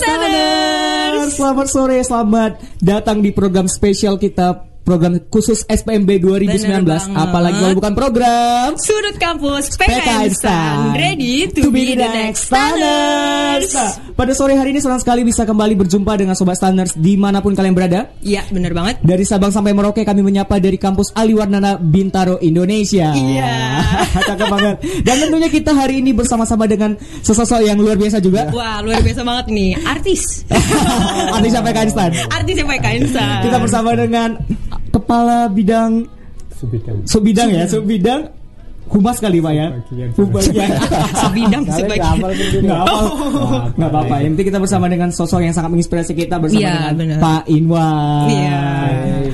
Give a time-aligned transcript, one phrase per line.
[0.00, 1.36] Saners.
[1.36, 6.84] Selamat sore, selamat datang di program spesial kita program khusus SPMB 2019
[7.14, 13.70] apalagi kalau bukan program Sudut Kampus PK Instan Ready to, to be the next Stanners.
[13.72, 17.40] Nah, Pada sore hari ini senang sekali bisa kembali berjumpa dengan Sobat Stanners di mana
[17.40, 18.12] pun kalian berada.
[18.20, 19.00] Iya benar banget.
[19.00, 23.14] Dari Sabang sampai Merauke kami menyapa dari kampus Aliwarnana Bintaro Indonesia.
[23.14, 23.80] Iya.
[24.28, 24.76] Cakep banget.
[25.06, 28.50] Dan tentunya kita hari ini bersama-sama dengan sosok yang luar biasa juga.
[28.52, 29.70] Wah luar biasa banget nih.
[29.86, 30.44] Artis.
[31.36, 32.10] Artis PK Instan?
[32.28, 33.40] Artis PK Instan?
[33.46, 34.36] Kita bersama dengan
[34.92, 36.06] kepala bidang
[36.52, 36.96] subidang.
[37.08, 38.41] Subidang ya subidang
[38.92, 39.66] humas kali pak ya
[40.20, 40.68] humas ya
[41.24, 42.16] sebidang sebagian
[42.60, 42.98] nggak apa
[43.72, 46.92] nggak apa apa yang penting kita bersama dengan sosok yang sangat menginspirasi kita bersama ya,
[46.92, 47.18] dengan bener.
[47.18, 48.62] Pak Inwan iya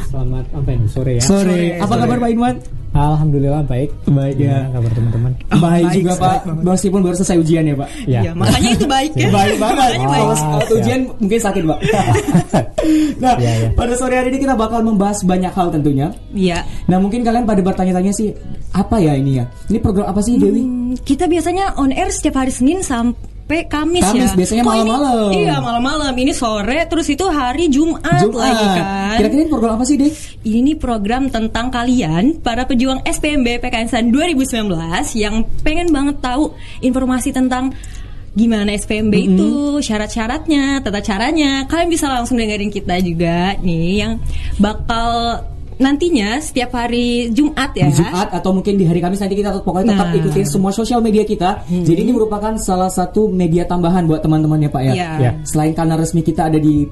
[0.06, 1.62] selamat apa ini sore ya sore, sore.
[1.82, 2.00] apa sore.
[2.06, 2.56] kabar Pak Inwan
[2.96, 3.90] Alhamdulillah baik.
[4.08, 4.66] Baik ya.
[4.72, 5.32] Kabar teman-teman.
[5.52, 6.38] Oh, baik, baik juga Pak.
[6.64, 7.88] Meskipun baru selesai ujian ya Pak.
[8.08, 8.20] Ya.
[8.26, 9.28] ya makanya itu baik ya.
[9.28, 9.90] baik banget.
[10.02, 11.78] Oh, Kalau ujian mungkin sakit Pak.
[13.22, 13.68] nah, ya, ya.
[13.76, 16.08] pada sore hari ini kita bakal membahas banyak hal tentunya.
[16.32, 16.64] Iya.
[16.88, 18.32] Nah mungkin kalian pada bertanya-tanya sih
[18.72, 19.44] apa ya ini ya?
[19.68, 20.62] Ini program apa sih Dewi?
[20.64, 24.36] Hmm, kita biasanya on air setiap hari Senin sampai sampai Kamis, Kamis ya.
[24.36, 25.32] biasanya malam-malam.
[25.32, 26.12] Iya malam-malam.
[26.12, 28.44] Ini sore, terus itu hari Jumat, Jumat.
[28.44, 29.16] lagi kan.
[29.16, 30.12] Kira-kira ini program apa sih deh?
[30.44, 34.68] Ini program tentang kalian para pejuang SPMB PKNSAN 2019
[35.16, 36.52] yang pengen banget tahu
[36.84, 37.72] informasi tentang
[38.36, 39.28] gimana SPMB mm -hmm.
[39.32, 41.64] itu, syarat-syaratnya, tata caranya.
[41.64, 44.20] Kalian bisa langsung dengerin kita juga nih yang
[44.60, 45.40] bakal
[45.78, 47.88] nantinya setiap hari Jumat ya.
[47.88, 50.18] Jumat atau mungkin di hari Kamis nanti kita pokoknya tetap nah.
[50.18, 51.62] ikutin semua sosial media kita.
[51.64, 51.86] Hmm.
[51.86, 54.92] Jadi ini merupakan salah satu media tambahan buat teman-teman ya Pak ya.
[54.92, 55.14] Yeah.
[55.22, 55.34] Yeah.
[55.46, 56.84] Selain kanal resmi kita ada di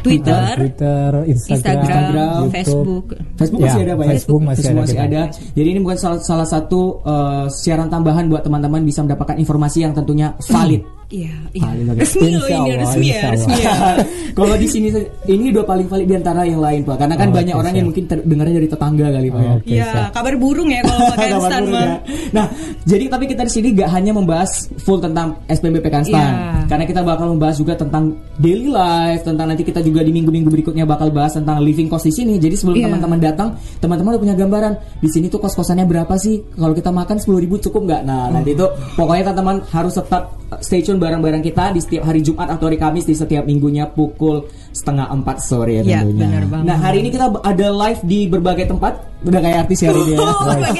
[0.00, 3.06] Twitter, Twitter, Instagram, Instagram Facebook.
[3.36, 4.10] Facebook masih ya, ada Pak ya?
[4.16, 4.88] Facebook masih Facebook ada.
[4.88, 5.20] Masih ada.
[5.52, 9.92] Jadi ini bukan salah, salah satu uh, siaran tambahan buat teman-teman bisa mendapatkan informasi yang
[9.92, 10.99] tentunya valid.
[11.10, 11.66] Iya, iya.
[11.98, 13.98] Resmi loh ini resmi ya, resmi ya.
[14.38, 14.94] Kalau di sini
[15.26, 17.02] ini dua paling valid di antara yang lain Pak.
[17.02, 17.78] Karena kan oh, banyak okay, orang siap.
[17.82, 19.50] yang mungkin dengarnya dari tetangga kali Pak ya.
[19.50, 21.90] Iya, okay, kabar burung ya kalau pakai instan ya.
[22.30, 22.46] Nah,
[22.86, 26.30] jadi tapi kita di sini gak hanya membahas full tentang SPMB Pekanstan.
[26.30, 26.62] Yeah.
[26.70, 30.86] Karena kita bakal membahas juga tentang daily life, tentang nanti kita juga di minggu-minggu berikutnya
[30.86, 32.38] bakal bahas tentang living cost di sini.
[32.38, 32.86] Jadi sebelum iya.
[32.86, 33.26] teman-teman yeah.
[33.34, 33.48] datang,
[33.82, 34.72] teman-teman udah punya gambaran
[35.02, 36.38] di sini tuh kos-kosannya berapa sih?
[36.54, 38.02] Kalau kita makan sepuluh ribu cukup nggak?
[38.06, 38.38] Nah, oh.
[38.38, 42.66] nanti itu pokoknya teman-teman harus tetap stay tune barang-barang kita di setiap hari Jumat atau
[42.66, 46.46] hari Kamis di setiap minggunya pukul setengah empat sore ya, ya tentunya.
[46.46, 46.66] Banget.
[46.66, 50.72] Nah hari ini kita ada live di berbagai tempat udah kayak artis hari ini ya.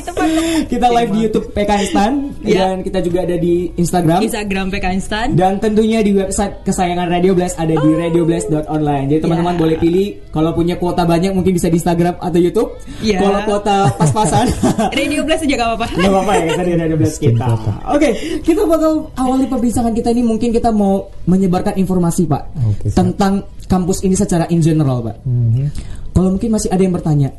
[0.72, 2.72] kita live di YouTube PK Instan ya.
[2.72, 4.24] dan kita juga ada di Instagram.
[4.24, 5.26] Instagram PK Instan.
[5.36, 7.98] Dan tentunya di website kesayangan Radio Blast ada di oh.
[8.00, 9.04] radioblast.online.
[9.12, 9.60] Jadi teman-teman ya.
[9.60, 12.70] boleh pilih kalau punya kuota banyak mungkin bisa di Instagram atau YouTube.
[13.04, 13.20] Ya.
[13.20, 14.46] Kalau kuota pas-pasan
[14.98, 15.86] Radio Blast juga gak apa-apa.
[16.00, 17.44] Gak apa-apa ya kita di Radio Blast kita.
[17.44, 22.88] Oke, okay, kita bakal awali perbincangan kita ini mungkin kita mau menyebarkan informasi Pak okay,
[22.96, 25.22] tentang kampus ini secara in general Pak.
[25.22, 25.66] Mm -hmm.
[26.10, 27.30] Kalau mungkin masih ada yang bertanya,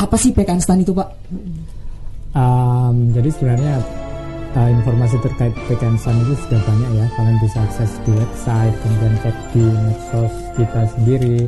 [0.00, 1.08] apa sih PKN STAN itu Pak?
[2.32, 3.74] Um, jadi sebenarnya
[4.56, 7.06] uh, informasi terkait PKN STAN itu sudah banyak ya.
[7.12, 11.38] Kalian bisa akses di website, kemudian cek di medsos kita sendiri.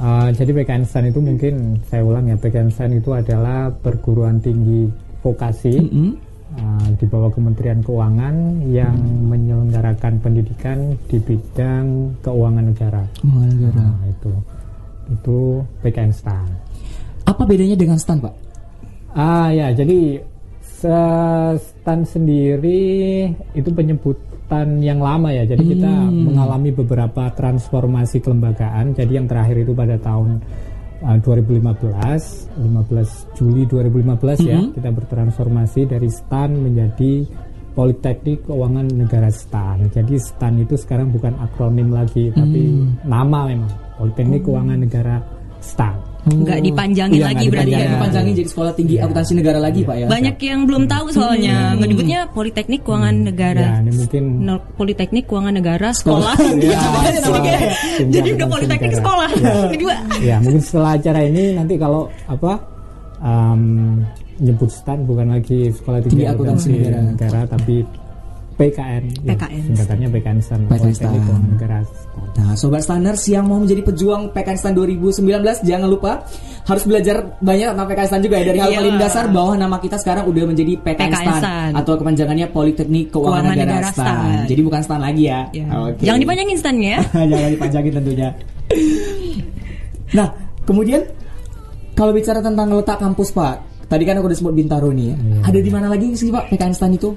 [0.00, 4.88] Uh, jadi PKN STAN itu mungkin saya ulang ya, PKN STAN itu adalah perguruan tinggi
[5.20, 5.76] vokasi.
[5.76, 6.27] Mm -hmm
[6.58, 9.30] uh, di bawah Kementerian Keuangan yang hmm.
[9.30, 13.02] menyelenggarakan pendidikan di bidang keuangan negara.
[13.22, 13.82] Keuangan negara.
[13.86, 14.32] Nah, itu
[15.08, 15.38] itu
[15.80, 16.48] PKN STAN.
[17.24, 18.34] Apa bedanya dengan STAN, Pak?
[19.16, 20.20] Ah ya, jadi
[20.60, 23.26] STAN sendiri
[23.56, 25.48] itu penyebutan yang lama ya.
[25.48, 25.72] Jadi hmm.
[25.74, 28.92] kita mengalami beberapa transformasi kelembagaan.
[28.94, 30.38] Jadi yang terakhir itu pada tahun
[31.02, 34.42] 2015 uh, 15 Juli 2015 mm -hmm.
[34.42, 34.74] ya mm-hmm.
[34.74, 37.12] kita bertransformasi dari STAN menjadi
[37.78, 39.86] Politeknik Keuangan Negara STAN.
[39.94, 42.34] Jadi STAN itu sekarang bukan akronim lagi mm.
[42.34, 42.62] tapi
[43.06, 43.70] nama memang
[44.02, 44.46] Politeknik oh.
[44.50, 45.16] Keuangan Negara
[45.62, 46.07] STAN.
[46.28, 47.88] Nggak dipanjangin iya, lagi berarti ya.
[47.96, 49.02] Dipanjangin jadi sekolah tinggi ya.
[49.04, 49.88] akuntansi negara lagi ya.
[49.88, 50.06] pak ya.
[50.06, 51.56] Banyak yang belum tahu soalnya.
[51.56, 51.74] Hmm.
[51.80, 53.26] Nggak disebutnya Politeknik Keuangan hmm.
[53.28, 53.66] Negara.
[53.66, 56.36] Ya, ini mungkin no, Politeknik Keuangan Negara Sekolah.
[56.62, 56.80] ya,
[57.42, 57.58] ya,
[58.06, 59.00] jadi udah Politeknik negara.
[59.00, 59.30] Sekolah.
[59.32, 59.54] Ya.
[59.72, 59.94] Kedua.
[60.20, 62.52] Ya mungkin setelah acara ini nanti kalau apa
[63.22, 63.62] um,
[64.38, 67.00] nyebut stand bukan lagi sekolah tinggi akuntansi negara.
[67.10, 67.82] negara tapi
[68.58, 69.04] PKN.
[69.22, 69.54] PKN.
[69.54, 70.60] Ya, singkatannya PKN Stan.
[70.66, 71.14] PKN Stan.
[71.46, 71.78] Negara
[72.38, 76.22] Nah, sobat standar yang mau menjadi pejuang PKN Stan 2019 jangan lupa
[76.70, 78.78] harus belajar banyak tentang PKN Stan juga ya dari hal yeah.
[78.78, 83.10] paling dasar bahwa nama kita sekarang udah menjadi PKN, PKN Stan, Stan atau kepanjangannya Politeknik
[83.10, 84.06] Keuangan, Keuangan Negara, Negara Stan.
[84.06, 84.46] Stan.
[84.46, 85.40] Jadi bukan Stan lagi ya.
[85.50, 85.78] Yeah.
[85.94, 86.04] Okay.
[86.06, 86.96] Jangan dipanjangin Stannya.
[87.30, 88.28] jangan dipanjangin tentunya.
[90.14, 90.28] nah,
[90.62, 91.02] kemudian
[91.98, 93.54] kalau bicara tentang letak kampus Pak,
[93.90, 95.16] tadi kan aku udah sebut Bintaro nih ya.
[95.18, 95.42] Yeah.
[95.50, 97.10] Ada di mana lagi sih Pak PKN Stan itu?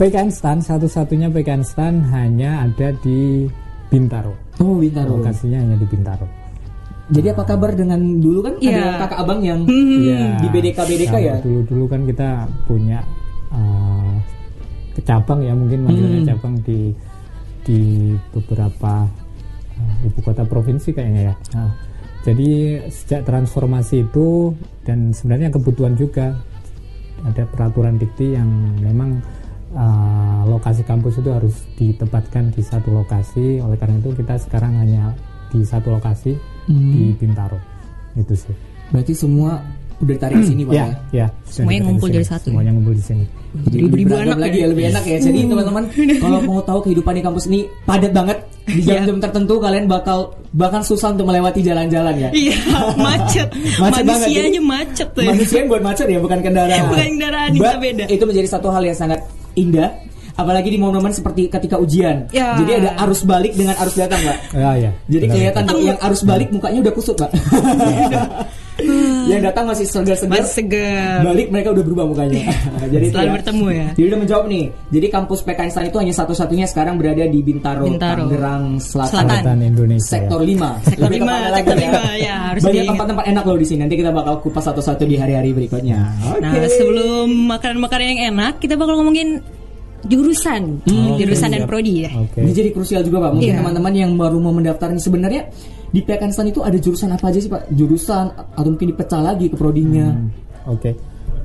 [0.00, 3.44] PKN Stan satu-satunya PKN Stan hanya ada di
[3.92, 4.32] Bintaro.
[4.56, 5.20] Oh, Bintaro.
[5.20, 6.24] Lokasinya hanya di Bintaro.
[7.10, 8.96] Jadi apa kabar dengan dulu kan Iya.
[8.96, 10.40] ada kakak abang yang Iya.
[10.40, 11.34] di BDK BDK ya?
[11.44, 13.04] Dulu dulu kan kita punya
[13.52, 14.14] uh,
[15.04, 16.30] cabang ya mungkin manggilnya Hmm.
[16.32, 16.94] cabang di
[17.66, 17.80] di
[18.32, 19.04] beberapa
[19.76, 21.34] uh, ibu kota provinsi kayaknya ya.
[21.58, 21.70] Nah,
[22.24, 22.50] jadi
[22.88, 24.54] sejak transformasi itu
[24.86, 26.40] dan sebenarnya kebutuhan juga
[27.20, 28.48] ada peraturan dikti yang
[28.80, 29.18] memang
[29.72, 33.58] uh, lokasi kampus itu harus ditempatkan di satu lokasi.
[33.58, 35.14] Oleh karena itu kita sekarang hanya
[35.50, 36.34] di satu lokasi
[36.66, 36.92] Hmm.
[36.94, 37.58] di Bintaro.
[38.14, 38.54] Itu sih.
[38.90, 39.58] Berarti semua
[39.98, 40.94] udah ditarik ke sini, Pak Ya, ya?
[41.12, 41.26] ya.
[41.44, 42.22] Semuanya ngumpul sini.
[42.22, 42.52] satu ya?
[42.54, 43.24] Semuanya ngumpul di sini.
[43.50, 44.62] Jadi lebih beragam anak lagi ya?
[44.62, 45.18] ya, lebih enak ya.
[45.18, 45.84] Jadi teman-teman
[46.16, 50.18] kalau mau tahu kehidupan di kampus ini padat banget di jam-jam tertentu kalian bakal
[50.54, 52.30] bahkan susah untuk melewati jalan-jalan ya.
[52.30, 52.56] Iya,
[53.04, 53.48] macet.
[53.76, 55.22] Macet banget, Manusia aja macet tuh.
[55.26, 56.82] Manusia yang buat macet ya, bukan kendaraan.
[56.86, 58.04] Bukan kendaraan, But beda.
[58.06, 59.20] Itu menjadi satu hal yang sangat
[59.56, 60.06] indah.
[60.38, 62.32] Apalagi di momen-momen seperti ketika ujian.
[62.32, 62.56] Ya.
[62.56, 64.38] Jadi ada arus balik dengan arus datang, Mbak.
[64.56, 64.90] Ya, ya.
[65.04, 67.30] Jadi Benar, kelihatan yang arus balik mukanya udah kusut, Pak.
[69.30, 70.40] yang datang masih segar-segar.
[70.40, 71.20] Masih segar.
[71.22, 72.40] Balik mereka udah berubah mukanya.
[72.94, 73.88] Jadi itu Selalu bertemu ya.
[73.94, 74.64] Jadi udah menjawab nih.
[74.90, 78.26] Jadi kampus PKN Stan itu hanya satu-satunya sekarang berada di Bintaro, Bintaro.
[78.26, 79.10] Tangerang Selatan.
[79.10, 79.40] Selatan.
[79.40, 80.10] Selatan Indonesia.
[80.10, 83.96] Sektor 5 Sektor lima, sektor lima, ya, harus Banyak tempat-tempat enak loh di sini Nanti
[83.98, 85.98] kita bakal kupas satu-satu di hari-hari berikutnya
[86.30, 89.40] Oke Nah, sebelum makanan-makanan yang enak, kita bakal ngomongin
[90.00, 90.80] jurusan,
[91.20, 92.10] jurusan dan prodi ya.
[92.16, 92.40] Oke.
[92.40, 93.60] Ini jadi krusial juga Pak Mungkin Iya.
[93.60, 95.42] teman-teman yang baru mau mendaftar ini Sebenarnya
[95.90, 97.70] di PKN Stan itu ada jurusan apa aja sih Pak?
[97.74, 100.30] Jurusan atau mungkin dipecah lagi ke prodinya Hmm,
[100.70, 100.94] Oke.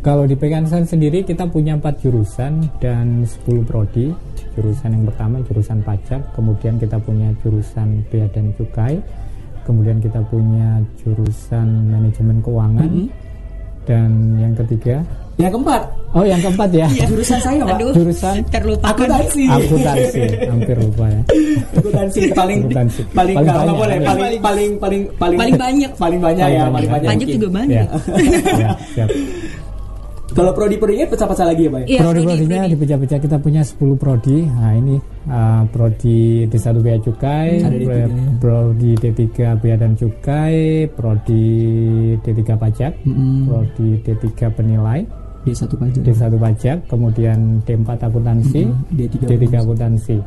[0.06, 4.13] Kalau di PKN sendiri kita punya empat jurusan dan 10 prodi.
[4.53, 9.01] Jurusan yang pertama jurusan pajak, kemudian kita punya jurusan bea dan cukai,
[9.68, 13.25] kemudian kita punya jurusan manajemen keuangan, Mm-hmm.
[13.85, 14.99] Dan yang ketiga,
[15.35, 18.87] Yang keempat oh yang keempat ya, Jurusan saya Pak Aduh, jurusan terlupakan.
[18.89, 21.21] Akuntansi akuntansi, hampir lupa ya.
[21.75, 23.01] Akuntansi paling Akuntansi.
[23.11, 23.75] paling Paling banyak.
[23.75, 25.91] boleh paling paling paling paling Paling banyak.
[25.93, 26.73] paling banyak Paling ya banyak.
[26.73, 27.35] paling banyak Pajak mungkin.
[27.35, 27.87] juga Ya, banyak.
[28.55, 29.09] ya, siap.
[30.35, 31.85] Kalau prodi-prodinya pecah-pecah lagi ya Pak ya?
[31.87, 34.37] Iya, Prodi-prodinya prodi, dipecah-pecah kita punya 10 prodi.
[34.43, 34.95] Nah, ini
[35.25, 38.07] uh, prodi D1 Bea Cukai, Ada D3 ya.
[38.35, 39.23] prodi D3
[39.55, 40.55] Bea dan Cukai,
[40.89, 41.45] prodi
[42.19, 43.47] D3 Pajak, Mm-mm.
[43.47, 44.99] prodi D3 Penilai,
[45.41, 48.61] Dia satu pajak D1 Pajak, kemudian D4 Akuntansi,
[48.91, 50.17] D3 D3 Akuntansi,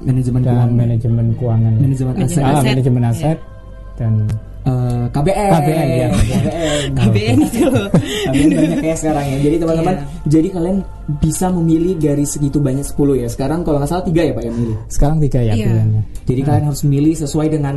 [0.00, 1.72] manajemen dan keuangan manajemen keuangan.
[1.78, 2.66] manajemen aset Ah, aset.
[2.66, 3.38] manajemen aset
[3.94, 4.12] dan
[4.64, 6.08] Eh, KBN KBN, ya.
[6.08, 7.88] KBN KBN itu loh.
[7.92, 9.94] KBN banyak ya sekarang ya jadi teman-teman
[10.24, 10.76] jadi kalian
[11.20, 14.56] bisa memilih dari segitu banyak 10 ya sekarang kalau nggak salah tiga ya Pak yang
[14.56, 15.68] milih sekarang tiga ya Iya.
[15.68, 16.02] pilihannya.
[16.24, 17.74] jadi kalian harus milih sesuai dengan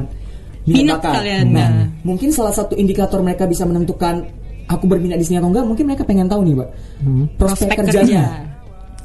[0.63, 1.88] Minat kalian, nah, nah.
[2.04, 4.28] mungkin salah satu indikator mereka bisa menentukan
[4.68, 6.69] aku berminat di sini atau enggak mungkin mereka pengen tahu nih Pak
[7.04, 7.25] Hmm.
[7.36, 8.56] prospek, Prospek kerjanya kerja.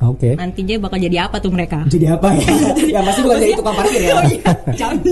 [0.02, 0.34] Oke.
[0.34, 1.86] Nantinya bakal jadi apa tuh mereka?
[1.86, 2.46] jadi apa ya
[2.94, 4.50] ya pasti bukan jadi tukang parkir ya Oh iya,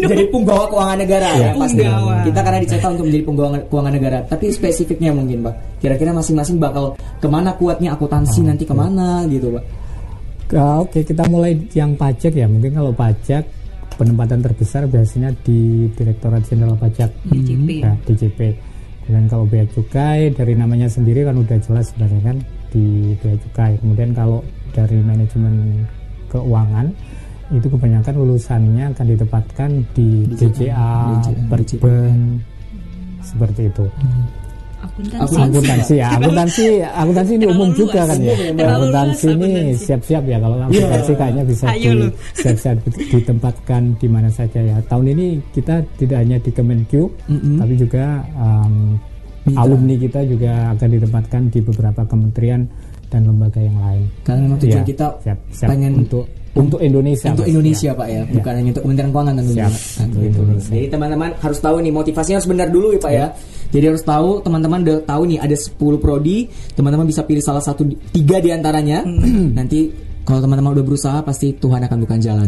[0.03, 2.15] jadi punggawa keuangan negara Iya, ya pasti punggawa.
[2.27, 6.85] kita karena dicetak untuk menjadi punggawa keuangan negara tapi spesifiknya mungkin pak kira-kira masing-masing bakal
[7.17, 9.65] ke mana kuatnya akuntansi nanti ke mana gitu pak
[10.51, 12.51] Oke, kita mulai yang pajak ya.
[12.51, 13.47] Mungkin kalau pajak
[13.95, 17.69] penempatan terbesar biasanya di Direktorat Jenderal Pajak, DJP.
[17.79, 18.41] ya, DJP.
[19.07, 22.37] Dan kalau bea cukai dari namanya sendiri kan udah jelas sebenarnya kan
[22.69, 22.83] di
[23.17, 23.79] bea cukai.
[23.79, 25.85] Kemudian kalau dari manajemen
[26.31, 26.87] keuangan
[27.51, 31.19] itu kebanyakan lulusannya akan ditempatkan di DJA,
[31.51, 32.39] Perben,
[33.27, 33.87] seperti itu.
[34.81, 35.37] Akuntansi.
[35.37, 35.45] Akuntansi.
[35.45, 38.33] Akuntansi ya, akuntansi, akuntansi ini umum juga kan ya.
[38.57, 41.91] Akuntansi ini siap-siap ya kalau akuntansi kayaknya bisa di,
[42.39, 42.77] siap-siap
[43.13, 44.81] ditempatkan di mana saja ya.
[44.89, 46.93] Tahun ini kita tidak hanya di Kemenq,
[47.29, 47.61] Mm-mm.
[47.61, 48.97] tapi juga um,
[49.53, 52.65] alumni kita juga akan ditempatkan di beberapa kementerian
[53.11, 54.07] dan lembaga yang lain.
[54.23, 57.29] karena memang tujuan Ya, kita siap, siap pengen untuk untuk Indonesia.
[57.29, 57.53] untuk Mas.
[57.53, 57.95] Indonesia Ya.
[57.95, 60.39] pak ya bukan hanya untuk Kementerian Keuangan tentunya Siap, untuk gitu.
[60.41, 60.71] Indonesia.
[60.73, 63.27] jadi teman-teman harus tahu nih motivasinya harus benar dulu ya pak ya
[63.69, 66.39] jadi harus tahu teman-teman udah tahu nih ada 10 prodi
[66.73, 69.07] teman-teman bisa pilih salah satu di- tiga di antaranya
[69.59, 69.91] nanti
[70.21, 72.47] kalau teman-teman udah berusaha pasti Tuhan akan bukan jalan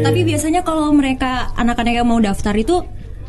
[0.00, 2.82] Tapi biasanya kalau mereka anak-anak yang mau daftar itu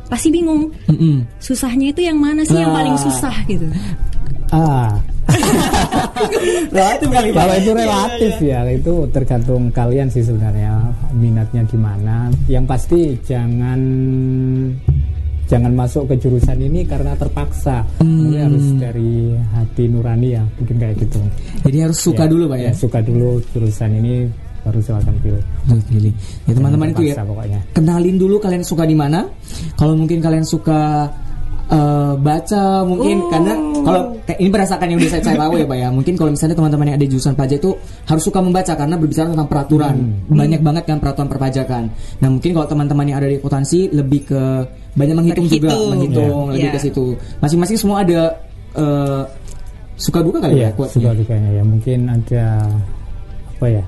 [0.06, 0.70] pasti bingung.
[0.86, 1.22] Mm-mm.
[1.38, 2.78] Susahnya itu yang mana sih yang Nah.
[2.80, 3.66] paling susah gitu?
[4.50, 4.98] Ah,
[6.76, 7.30] relatif kali.
[7.34, 12.30] Kalau itu relatif ya, itu tergantung kalian sih sebenarnya minatnya di mana.
[12.50, 13.80] Yang pasti jangan
[15.50, 17.82] jangan masuk ke jurusan ini karena terpaksa.
[18.02, 21.20] Mungkin harus dari hati nurani ya, mungkin kayak gitu.
[21.66, 24.30] jadi harus suka Ya, dulu pak ya Suka dulu jurusan ini
[24.62, 25.44] baru silakan pilih.
[25.66, 26.14] Terus pilih.
[26.46, 27.60] Ya teman-teman itu ya pokoknya.
[27.74, 29.26] kenalin dulu kalian suka di mana.
[29.80, 31.10] Kalau mungkin kalian suka
[31.70, 33.30] uh, baca mungkin oh.
[33.32, 34.02] karena kalau
[34.38, 36.98] ini berdasarkan yang udah saya, saya tahu ya pak ya mungkin kalau misalnya teman-teman yang
[37.00, 37.72] ada jurusan pajak itu
[38.06, 40.36] harus suka membaca karena berbicara tentang peraturan hmm.
[40.36, 40.68] banyak hmm.
[40.68, 41.84] banget kan peraturan perpajakan
[42.20, 44.42] nah mungkin kalau teman-teman yang ada di akuntansi lebih ke
[44.98, 45.70] banyak menghitung Berhitung.
[45.70, 46.54] juga menghitung yeah.
[46.58, 46.76] lebih yeah.
[46.76, 47.06] ke situ
[47.40, 48.22] masing-masing semua ada
[48.76, 49.24] uh,
[49.96, 52.46] suka duka kali yeah, ya suka dukanya ya mungkin ada
[53.60, 53.84] apa ya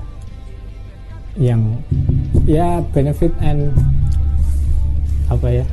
[1.40, 1.60] yang
[2.44, 3.72] ya benefit and
[5.32, 5.64] apa ya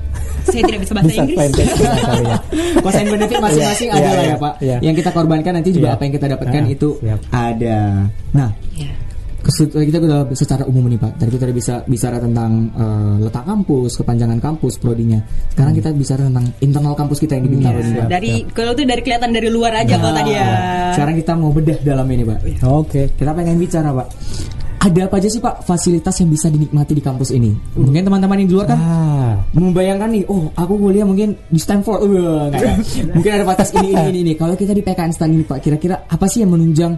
[0.49, 1.49] saya tidak bisa bahasa Inggris.
[1.55, 2.37] ya.
[2.81, 4.53] Kosain benefit masing-masing yeah, ada yeah, lah ya Pak.
[4.59, 4.79] Yeah.
[4.83, 5.95] Yang kita korbankan nanti juga yeah.
[5.95, 7.19] apa yang kita dapatkan uh, itu yep.
[7.29, 7.79] ada.
[8.33, 8.95] Nah, yeah.
[9.59, 11.11] kita sudah secara umum nih Pak.
[11.21, 15.19] Tadi kita udah bisa bicara tentang uh, letak kampus, kepanjangan kampus, prodinya.
[15.53, 15.79] Sekarang hmm.
[15.83, 18.07] kita bicara tentang internal kampus kita yang di Bintaro yeah, nih Pak.
[18.09, 20.47] Dari kalau itu dari kelihatan dari luar aja nah, kalau tadi ya.
[20.95, 22.39] Sekarang kita mau bedah dalam ini Pak.
[22.41, 22.57] Oke.
[22.65, 23.05] Okay.
[23.13, 24.09] Kita pengen bicara Pak
[24.79, 27.51] ada apa aja sih Pak fasilitas yang bisa dinikmati di kampus ini?
[27.75, 29.35] Mungkin teman-teman yang di luar kan ah.
[29.51, 32.47] membayangkan nih, oh aku kuliah mungkin di Stanford, uh,
[33.15, 34.19] mungkin ada batas ini ini ini.
[34.23, 34.33] ini.
[34.39, 36.95] Kalau kita di PKN Stan ini Pak, kira-kira apa sih yang menunjang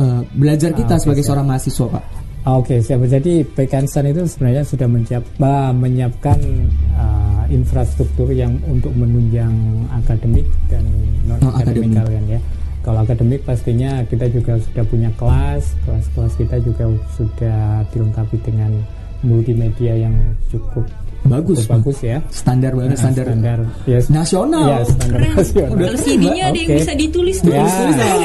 [0.00, 1.36] uh, belajar kita ah, sebagai siap.
[1.36, 2.04] seorang mahasiswa Pak?
[2.46, 3.04] Ah, oke, okay, siap.
[3.04, 6.38] Jadi PKN Stan itu sebenarnya sudah menyiap, uh, menyiapkan
[6.96, 9.52] uh, infrastruktur yang untuk menunjang
[9.92, 10.82] akademik dan
[11.28, 12.40] non akademik kalian ya
[12.86, 16.86] kalau akademik pastinya kita juga sudah punya kelas, kelas-kelas kita juga
[17.18, 18.70] sudah dilengkapi dengan
[19.26, 20.14] multimedia yang
[20.54, 20.86] cukup
[21.26, 21.66] bagus.
[21.66, 22.22] cukup bagus ya.
[22.30, 23.24] Standar banget nah, standar.
[23.26, 23.58] standar.
[23.90, 24.06] Yes.
[24.06, 24.66] nasional.
[24.70, 25.34] Ya standar keren.
[25.34, 25.74] nasional.
[25.74, 27.50] Udah CD-nya ada yang bisa ditulis tuh.
[27.50, 27.66] Ya,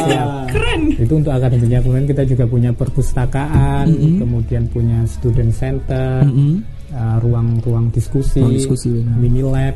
[0.06, 0.24] ya.
[0.54, 0.82] keren.
[0.94, 1.80] Itu untuk akademiknya.
[1.82, 4.16] Kemudian kita juga punya perpustakaan mm -hmm.
[4.22, 6.54] kemudian punya student center mm -hmm.
[6.94, 9.74] uh, ruang-ruang diskusi, ruang diskusi mini lab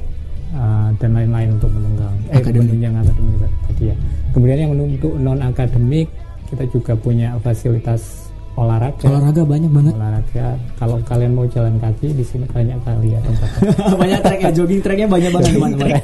[0.56, 2.72] uh, dan lain-lain untuk menunggang eh akademik.
[2.72, 3.38] menunjang akademik
[3.70, 3.96] tadi ya.
[4.32, 6.08] Kemudian yang untuk non akademik
[6.50, 9.04] kita juga punya fasilitas olahraga.
[9.12, 9.94] Olahraga banyak banget.
[10.00, 10.48] Olahraga.
[10.80, 13.70] Kalau kalian mau jalan kaki di sini banyak kali ya tempatnya.
[14.02, 16.02] banyak trek ya, jogging treknya banyak banget teman-teman.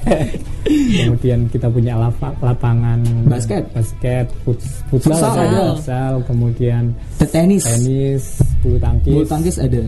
[0.72, 1.94] kemudian kita punya
[2.40, 5.62] lapangan basket, basket, futsal, futsal, ada.
[5.76, 6.84] futsal, kemudian
[7.20, 8.24] tenis, tenis,
[8.60, 9.84] bulu tangkis, bulu tangkis ada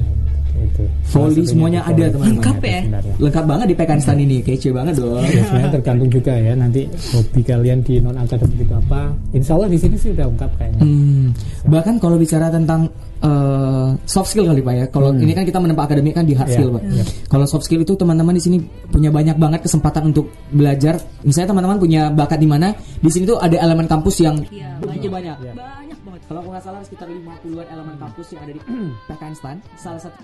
[0.62, 0.84] itu.
[1.14, 2.38] Volley semuanya ada teman-teman.
[2.38, 2.80] Lengkap ya?
[3.18, 4.38] Lengkap banget di Pekanstan ini.
[4.44, 6.54] Kece banget dong ya, sebenarnya tergantung juga ya.
[6.54, 6.82] Nanti
[7.14, 10.82] hobi kalian di non akademik itu apa insya Allah di sini sih udah lengkap kayaknya.
[10.84, 11.26] Hmm.
[11.64, 12.92] bahkan kalau bicara tentang
[13.24, 14.86] uh, soft skill kali pak ya.
[14.92, 15.24] Kalau hmm.
[15.24, 16.58] ini kan kita menempa akademik kan di hard yeah.
[16.60, 16.84] skill pak.
[16.92, 17.06] yeah.
[17.32, 18.58] kalau soft skill itu teman-teman di sini
[18.92, 21.00] punya banyak banget kesempatan untuk belajar.
[21.24, 25.10] Misalnya teman-teman punya bakat di mana di sini tuh ada elemen kampus yang yeah, banyak.
[25.10, 25.56] banyak yeah.
[25.56, 26.22] banyak banget.
[26.28, 28.62] Kalau nggak salah sekitar 50-an elemen kampus yang ada di
[29.10, 30.20] Pekanstan salah satu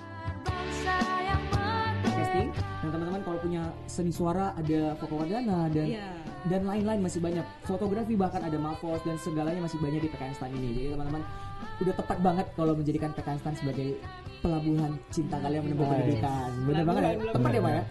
[2.29, 6.15] casting dan teman-teman kalau punya seni suara ada Fokowadana dan yeah.
[6.47, 7.43] dan lain-lain masih banyak.
[7.67, 10.69] Fotografi bahkan ada Mavos dan segalanya masih banyak di PKN Stan ini.
[10.71, 11.21] Jadi teman-teman
[11.79, 13.99] udah tepat banget kalau menjadikan PKN Stan sebagai
[14.39, 16.49] pelabuhan cinta kalian menemukan pendidikan.
[16.63, 17.13] Benar banget ya?
[17.35, 17.83] Tepat ya pak ya?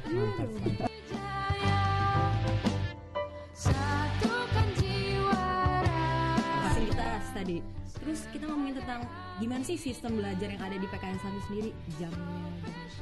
[6.64, 7.56] fasilitas tadi.
[7.98, 9.00] Terus kita ngomongin tentang
[9.38, 12.42] gimana sih sistem belajar yang ada di PKN satu sendiri jamnya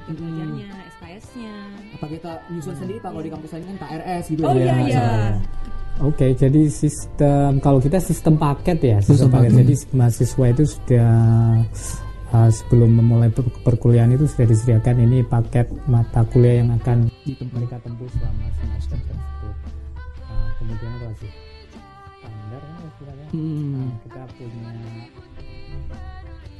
[0.04, 0.16] jam hmm.
[0.20, 1.54] belajarnya SKS-nya
[1.96, 2.80] apa kita nyusun hmm.
[2.84, 5.08] sendiri pak kalau di kampus lain kan KRS gitu oh ya, iya iya
[5.96, 9.48] Oke, okay, jadi sistem kalau kita sistem paket ya, sistem, paket.
[9.48, 9.60] paket.
[9.64, 11.12] Jadi mahasiswa itu sudah
[12.36, 17.80] uh, sebelum memulai per perkuliahan itu sudah disediakan ini paket mata kuliah yang akan mereka
[17.80, 19.56] tempuh selama semester tersebut.
[20.28, 21.32] Uh, kemudian apa sih?
[22.20, 23.26] Standar kan istilahnya.
[23.32, 23.72] Hmm.
[23.72, 24.72] Uh, kita punya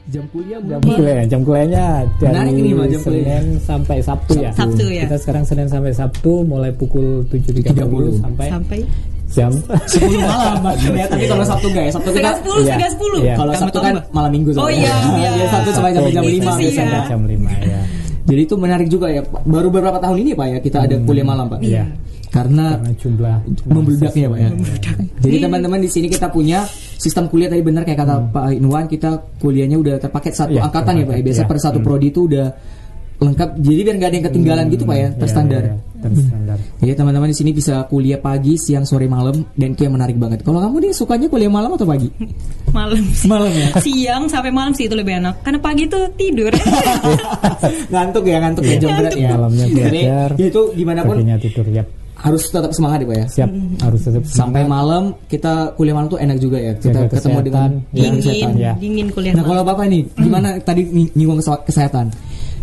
[0.06, 1.84] jam kuliah jam kuliah jam kuliahnya
[2.22, 3.42] dari ini, Senin kuliah.
[3.58, 4.50] sampai Sabtu ya.
[4.54, 5.02] Sabtu ya.
[5.10, 8.80] Kita sekarang Senin sampai Sabtu mulai pukul 7.30 sampai sampai
[9.26, 11.90] jam 10 malam ya tapi kalau Sabtu guys.
[11.90, 13.20] Sabtu kita sepuluh ya, sepuluh.
[13.26, 13.34] ya.
[13.34, 15.30] kalau Sabtu kan malam minggu oh iya iya.
[15.34, 17.10] Ya, Sabtu sampai jam jam lima biasanya.
[17.10, 17.82] jam lima ya
[18.26, 19.22] jadi itu menarik juga ya.
[19.46, 21.06] Baru beberapa tahun ini pak ya kita ada hmm.
[21.06, 21.62] kuliah malam pak.
[21.62, 21.86] Iya
[22.30, 23.36] karena, karena jumlah
[23.70, 24.50] membludaknya pak ya.
[25.22, 26.66] Jadi teman-teman di sini kita punya
[26.96, 28.32] sistem kuliah tadi benar kayak kata hmm.
[28.34, 31.24] Pak Inwan kita kuliahnya udah terpaket satu ya, angkatan terpaket, ya pak.
[31.24, 31.48] Biasa ya.
[31.48, 31.86] per satu hmm.
[31.86, 32.46] prodi itu udah
[33.16, 33.48] lengkap.
[33.64, 35.62] Jadi biar nggak ada yang ketinggalan hmm, gitu pak ya iya, terstandar.
[35.62, 36.58] Ya, ya, terstandar.
[36.82, 40.44] Jadi teman-teman di sini bisa kuliah pagi, siang, sore, malam dan itu yang menarik banget.
[40.44, 42.08] Kalau kamu nih sukanya kuliah malam atau pagi?
[42.76, 43.00] malam.
[43.24, 43.68] Malam ya.
[43.86, 45.40] Siang sampai malam sih itu lebih enak.
[45.40, 46.52] Karena pagi tuh tidur.
[47.92, 49.30] ngantuk ya ngantuk ya jam berat ya.
[49.32, 50.28] Malamnya belajar.
[50.36, 51.16] Jadi, ya itu gimana pun.
[51.40, 51.84] tidur ya
[52.26, 53.50] harus tetap semangat ya pak ya siap
[53.86, 54.38] harus tetap semangat.
[54.42, 58.52] sampai malam kita kuliah malam tuh enak juga ya kita Jaga ketemu dengan dingin kesehatan.
[58.58, 58.72] ya.
[58.82, 60.82] dingin kuliah nah kalau bapak ini gimana tadi
[61.14, 62.10] nyinggung kesehatan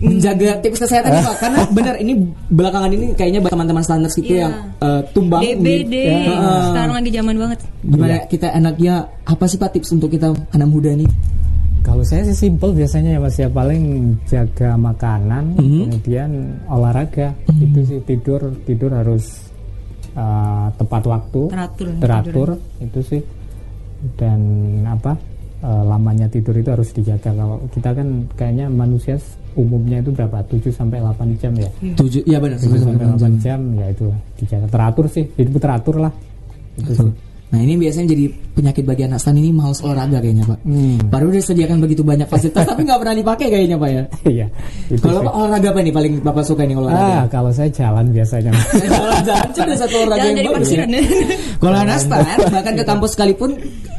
[0.04, 2.14] menjaga tips kesehatan nih pak karena benar ini
[2.52, 4.42] belakangan ini kayaknya teman-teman standar itu yeah.
[4.44, 4.54] yang
[4.84, 6.20] uh, tumbang DBD ya.
[6.76, 8.22] sekarang lagi zaman banget gimana ya.
[8.28, 8.94] kita enaknya
[9.24, 11.08] apa sih pak tips untuk kita anak muda nih
[11.84, 15.82] kalau saya sih simpel biasanya ya mas ya paling jaga makanan, mm -hmm.
[15.92, 16.32] kemudian
[16.72, 17.66] olahraga mm -hmm.
[17.68, 19.43] itu sih tidur tidur harus
[20.18, 21.88] uh, tepat waktu, Teratur.
[22.00, 22.50] teratur
[22.82, 23.22] itu sih
[24.20, 24.40] dan
[24.84, 25.16] apa
[25.64, 27.32] uh, lamanya tidur itu harus dijaga.
[27.32, 29.16] Kalau kita kan kayaknya manusia
[29.54, 31.70] umumnya itu berapa 7 sampai 8 jam ya.
[31.94, 32.58] Tujuh, ya benar.
[32.58, 34.08] 7 sampai 8 jam ya itu
[34.42, 36.14] dijaga teratur sih, hidup teratur lah.
[36.78, 37.33] Itu sih.
[37.54, 38.26] Nah ini biasanya jadi
[38.58, 40.58] penyakit bagi anak stan ini males olahraga kayaknya pak.
[40.66, 40.98] Hmm.
[41.06, 44.04] Baru udah sediakan begitu banyak fasilitas tapi nggak pernah dipakai kayaknya pak ya.
[44.34, 44.48] Iya.
[44.98, 45.28] Kalau sih.
[45.30, 47.06] Pak, olahraga apa nih paling bapak suka nih olahraga?
[47.06, 48.50] Ah, kalau saya jalan biasanya.
[48.90, 50.86] Jalan-jalan sudah satu olahraga Jangan yang bagus ya.
[51.62, 53.50] Kalau anak stan bahkan ke kampus sekalipun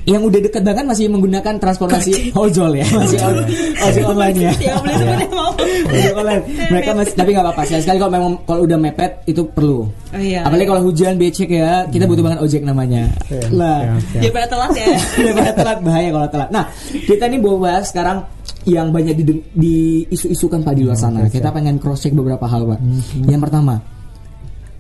[0.05, 4.53] yang udah deket banget masih menggunakan transportasi ojol ya masih ojol, online ya.
[4.61, 5.51] Ya boleh sebut ya, mau.
[5.89, 6.43] Ojol online.
[6.69, 9.89] Mereka masih tapi nggak apa-apa sekali sekali kalau memang kalau udah mepet itu perlu.
[9.89, 10.45] Oh iya.
[10.45, 13.09] Apalagi kalau hujan becek ya kita butuh banget ojek namanya.
[13.33, 13.81] Iya, Lah.
[14.13, 14.21] siap.
[14.21, 14.87] Daripada telat ya.
[15.25, 16.49] daripada telat bahaya kalau telat.
[16.53, 18.19] Nah, kita nih bawa bahas sekarang
[18.65, 19.77] yang banyak di, di
[20.09, 21.29] isu-isukan Pak di luar sana.
[21.29, 22.81] Kita pengen cross check beberapa hal, Pak.
[23.29, 23.81] Yang pertama,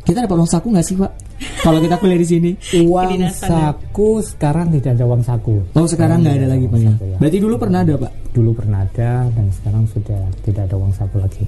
[0.04, 1.12] kita dapat uang saku nggak sih, Pak?
[1.64, 2.50] Kalau kita kuliah di sini.
[2.84, 3.32] Uang ya.
[3.32, 5.64] saku sekarang tidak ada uang saku.
[5.72, 6.92] Oh, sekarang nggak ada lagi, Pak ya.
[7.16, 8.12] Berarti dulu pernah ada, Pak.
[8.36, 11.44] Dulu pernah ada dan sekarang sudah tidak ada uang saku lagi.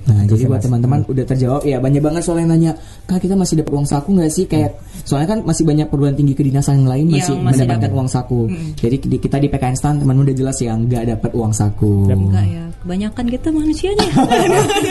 [0.00, 1.76] Nah, jadi buat teman-teman udah terjawab ya.
[1.76, 2.72] Banyak banget soal yang nanya,
[3.04, 6.32] "Kak, kita masih dapat uang saku nggak sih?" Kayak soalnya kan masih banyak perguruan tinggi
[6.32, 7.96] kedinasan yang lain Yang masih, masih mendapatkan dapat.
[7.96, 8.40] uang saku.
[8.74, 11.92] Jadi di, kita di PKN STAN teman udah jelas ya nggak dapat uang saku.
[12.06, 14.06] Enggak ya, kebanyakan kita manusianya.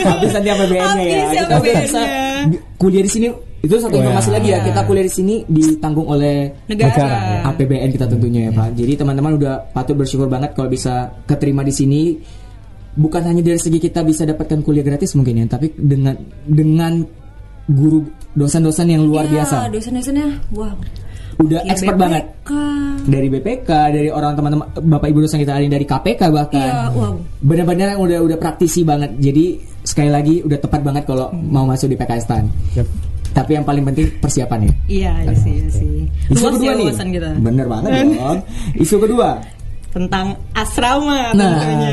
[0.06, 1.24] habis nanti APBN-nya ya.
[1.36, 2.00] Kita bisa
[2.46, 3.26] bi- kuliah di sini
[3.60, 4.00] itu satu Wah.
[4.00, 4.58] informasi lagi ya.
[4.62, 6.96] Kita kuliah di sini ditanggung oleh Negara.
[6.96, 7.38] Ya.
[7.46, 8.72] APBN kita tentunya ya Pak.
[8.72, 12.02] Jadi teman-teman udah patut bersyukur banget kalau bisa keterima di sini.
[13.00, 16.12] Bukan hanya dari segi kita bisa dapatkan kuliah gratis mungkin ya, tapi dengan
[16.44, 17.00] dengan
[17.66, 19.56] guru dosen-dosen yang luar Iya, biasa.
[19.70, 20.74] Dosen-dosennya, wow.
[21.40, 22.02] Udah Ya, expert BPK.
[22.02, 22.24] banget.
[23.02, 26.60] Dari BPK, dari orang teman-teman Bapak Ibu dosen kita ada dari KPK bahkan.
[26.60, 27.14] Iya, wow.
[27.40, 29.16] Benar-benar yang udah udah praktisi banget.
[29.16, 32.44] Jadi sekali lagi udah tepat banget kalau mau masuk di PKS TAN.
[32.76, 32.86] Yep.
[33.30, 34.72] Tapi yang paling penting persiapan ya.
[34.84, 35.88] Iya, iya sih, iya sih.
[36.28, 36.86] Isu Luas kedua ya nih.
[37.08, 37.30] kita.
[37.38, 38.38] Bener banget dong.
[38.76, 39.28] Isu kedua.
[39.90, 41.90] Tentang asrama Nah, tentunya.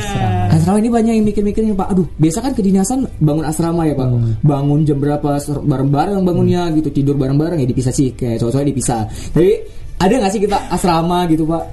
[0.53, 1.87] asrama ini banyak yang mikir-mikir nih Pak.
[1.91, 4.07] Aduh, biasa kan kedinasan bangun asrama ya Pak.
[4.41, 9.01] Bangun jam berapa ser- bareng-bareng bangunnya gitu, tidur bareng-bareng ya dipisah sih kayak cowok-cowok dipisah.
[9.33, 9.49] Tapi
[9.97, 11.63] ada nggak sih kita asrama gitu Pak?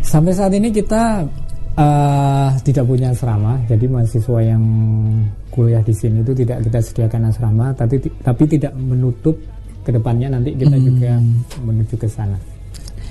[0.00, 1.22] Sampai saat ini kita
[1.72, 4.62] eh, tidak punya asrama, jadi mahasiswa yang
[5.48, 9.38] kuliah di sini itu tidak kita sediakan asrama, tapi tapi tidak menutup
[9.80, 10.84] ke depannya nanti kita Hmm.
[10.84, 11.10] juga
[11.62, 12.36] menuju ke sana.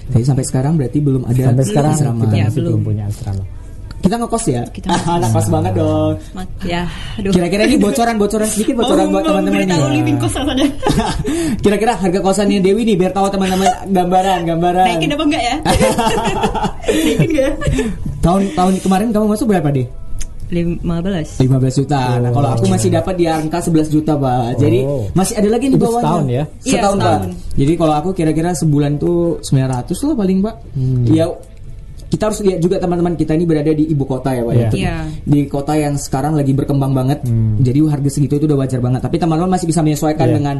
[0.09, 2.21] Jadi sampai sekarang berarti belum ada Sampai sekarang asrama.
[2.23, 2.69] kita Ya, masih belum.
[2.69, 3.43] belum punya asrama.
[3.99, 4.63] Kita ngekos ya?
[4.65, 6.15] Kita Ah, anak kos banget dong.
[6.63, 7.29] Ya, aduh.
[7.29, 10.67] Kira-kira ini bocoran-bocoran sedikit bocoran Mau- buat teman-teman living rasanya.
[11.63, 14.87] Kira-kira harga kosannya Dewi nih biar tahu teman-teman gambaran, gambaran.
[14.87, 15.55] Naikin apa enggak ya?
[16.87, 17.53] Naikin enggak?
[18.19, 19.87] Tahun tahun kemarin kamu masuk berapa deh?
[20.49, 22.17] 15 15 juta.
[22.17, 24.57] Nah, kalau aku masih dapat di angka 11 juta, Pak.
[24.57, 25.05] Jadi Oh.
[25.13, 26.01] masih ada lagi di bawahnya.
[26.01, 26.43] setahun ya?
[26.65, 27.05] Iya, Setahun, Pak.
[27.05, 27.29] setahun.
[27.55, 30.55] Jadi kalau aku kira-kira sebulan tuh 900 lah paling, Pak.
[31.07, 31.25] Ya
[32.09, 34.53] kita harus lihat juga teman-teman kita ini berada di ibu kota ya, Pak.
[34.53, 34.59] ya.
[34.59, 34.69] Iya.
[34.73, 34.95] Iya.
[35.23, 37.21] Di kota yang sekarang lagi berkembang banget.
[37.61, 38.99] Jadi harga segitu itu udah wajar banget.
[38.99, 40.35] Tapi teman-teman masih bisa menyesuaikan Iya.
[40.35, 40.57] dengan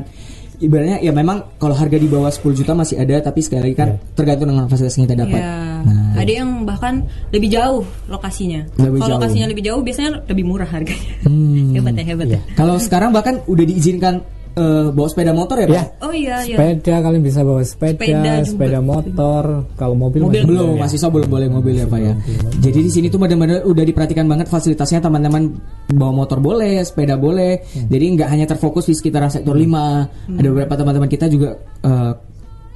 [0.60, 3.90] ibaratnya ya memang kalau harga di bawah 10 juta masih ada tapi sekali lagi kan
[3.90, 4.12] Iya.
[4.14, 5.40] tergantung dengan fasilitas yang kita dapat.
[5.40, 6.94] Ya, Nah, ada yang bahkan
[7.32, 8.68] lebih jauh lokasinya.
[8.76, 9.20] Lebih Kalau jauh.
[9.24, 11.14] lokasinya lebih jauh, biasanya lebih murah harganya.
[11.24, 11.72] Hmm.
[11.80, 12.36] hebat ya, hebat Iya.
[12.36, 12.42] ya.
[12.54, 14.20] Kalau sekarang bahkan udah diizinkan
[14.60, 15.74] eh, bawa sepeda motor ya, Pak?
[15.74, 15.84] Ya.
[16.04, 16.56] Oh iya, iya.
[16.60, 19.44] Sepeda kalian bisa bawa sepeda, Sepeda sepeda, motor.
[19.74, 20.80] Kalau mobil, Mobil masih belum ya.
[20.84, 22.14] mahasiswa belum boleh mobil ya pak ya
[22.60, 25.56] jadi di sini tuh benar-benar udah diperhatikan banget fasilitasnya teman-teman
[25.88, 30.74] bawa motor boleh sepeda boleh jadi nggak hanya terfokus di sekitaran sektor 5 ada beberapa
[30.76, 32.14] teman-teman kita juga eh,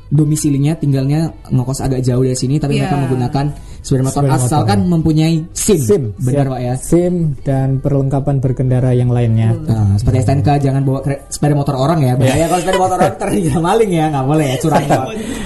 [0.09, 2.85] domisilinya tinggalnya ngekos agak jauh dari sini tapi Iya.
[2.85, 3.45] mereka menggunakan
[3.83, 4.47] sepeda motor Sepeda motor.
[4.47, 9.51] asalkan mempunyai SIM, SIM, benar pak ya SIM dan perlengkapan berkendara yang lainnya.
[9.51, 12.15] Nah, seperti STNK jangan bawa sepeda motor orang ya.
[12.15, 14.83] Bahaya kalau sepeda motor orang ternyata maling ya, nggak boleh ya curang.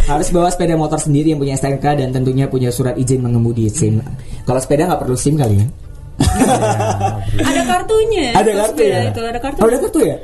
[0.05, 3.97] Harus bawa sepeda motor sendiri yang punya STNK dan tentunya punya surat izin mengemudi SIM.
[4.45, 5.67] Kalau sepeda nggak perlu SIM kali ya?
[7.49, 8.37] Ada kartunya.
[8.37, 8.99] Ada kartu ya?
[9.01, 9.59] sepeda Itu ada kartu.
[9.65, 10.17] Oh, ada kartu ya?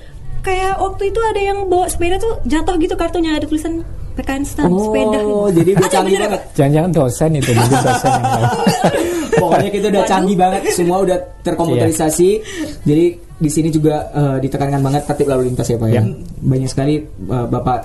[0.43, 3.81] Kayak waktu itu ada yang bawa sepeda tuh jatuh gitu kartunya ada tulisan
[4.13, 5.19] PKN stand sepeda.
[5.21, 6.41] Oh, jadi udah canggih banget.
[6.53, 8.51] Jangan-jangan dosen itu mungkin dosen yang.
[9.33, 12.29] Pokoknya kita udah canggih banget, semua udah terkomputerisasi.
[12.85, 15.99] Jadi di sini juga eh, ditekankan banget tertib lalu lintas ya Pak ya.
[15.99, 16.03] Ya.
[16.39, 17.77] Banyak sekali eh, Bapak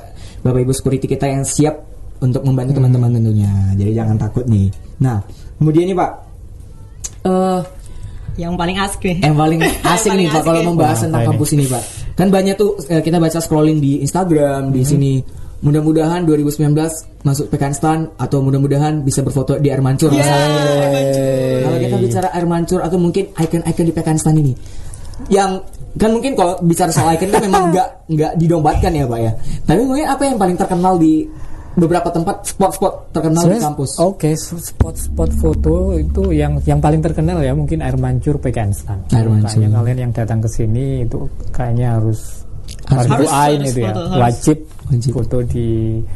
[0.45, 1.81] Bapak Ibu security kita yang siap
[2.21, 3.51] untuk membantu teman-teman tentunya.
[3.75, 4.69] Jadi jangan takut nih.
[5.01, 5.25] Nah,
[5.57, 6.11] kemudian nih Pak
[7.25, 7.61] eh
[8.39, 9.19] Yang paling asik nih.
[9.27, 9.59] yang paling
[9.99, 10.67] asing Paling nih Pak asik kalau ya.
[10.71, 11.83] membahas Wah, tentang kampus ini Pak.
[12.15, 15.13] Kan banyak tuh kita baca scrolling di Instagram di sini.
[15.59, 16.71] Mudah-mudahan 2019
[17.27, 20.11] masuk PKN Stan atau mudah-mudahan bisa berfoto di air mancur.
[20.15, 20.47] misalnya.
[21.67, 24.55] Kalau kita bicara air mancur atau mungkin icon-icon di PKN Stan ini.
[25.27, 25.67] Yang
[25.99, 29.33] kan mungkin kalau bicara soal icon kan memang nggak nggak didombatkan ya pak ya
[29.67, 31.27] tapi mungkin apa yang paling terkenal di
[31.79, 37.39] beberapa tempat spot-spot terkenal di Sebenarnya, kampus Oke, spot-spot foto itu yang yang paling terkenal
[37.39, 39.07] ya mungkin air mancur Pekanstan.
[39.15, 39.63] Air mancur.
[39.63, 42.48] Kayaknya kalian yang datang ke sini itu kayaknya harus
[42.89, 44.09] Harus- harus- ain harus itu ya, harus.
[44.17, 45.13] wajib, Wajib.
[45.13, 45.67] foto di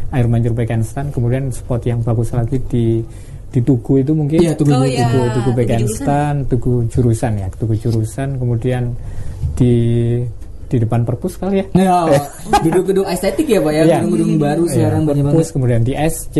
[0.08, 1.04] air mancur Pekanstan.
[1.08, 3.04] Kemudian spot yang bagus lagi di
[3.52, 4.88] di Tugu itu mungkin Iya, Tugu Oh, Tugu.
[4.88, 5.04] iya.
[5.04, 8.40] Tugu, Tugu Tugu Pekanstan, Tugu Jurusan ya, Tugu Jurusan.
[8.40, 8.96] Kemudian
[9.52, 9.74] di
[10.66, 11.66] di depan perpus kali ya.
[11.76, 11.96] Ya,
[12.64, 13.96] gedung-gedung estetik ya pak ya, Iya.
[14.00, 15.36] gedung-gedung baru Iya, sekarang banyak banget.
[15.36, 16.36] perpus, kemudian di SC.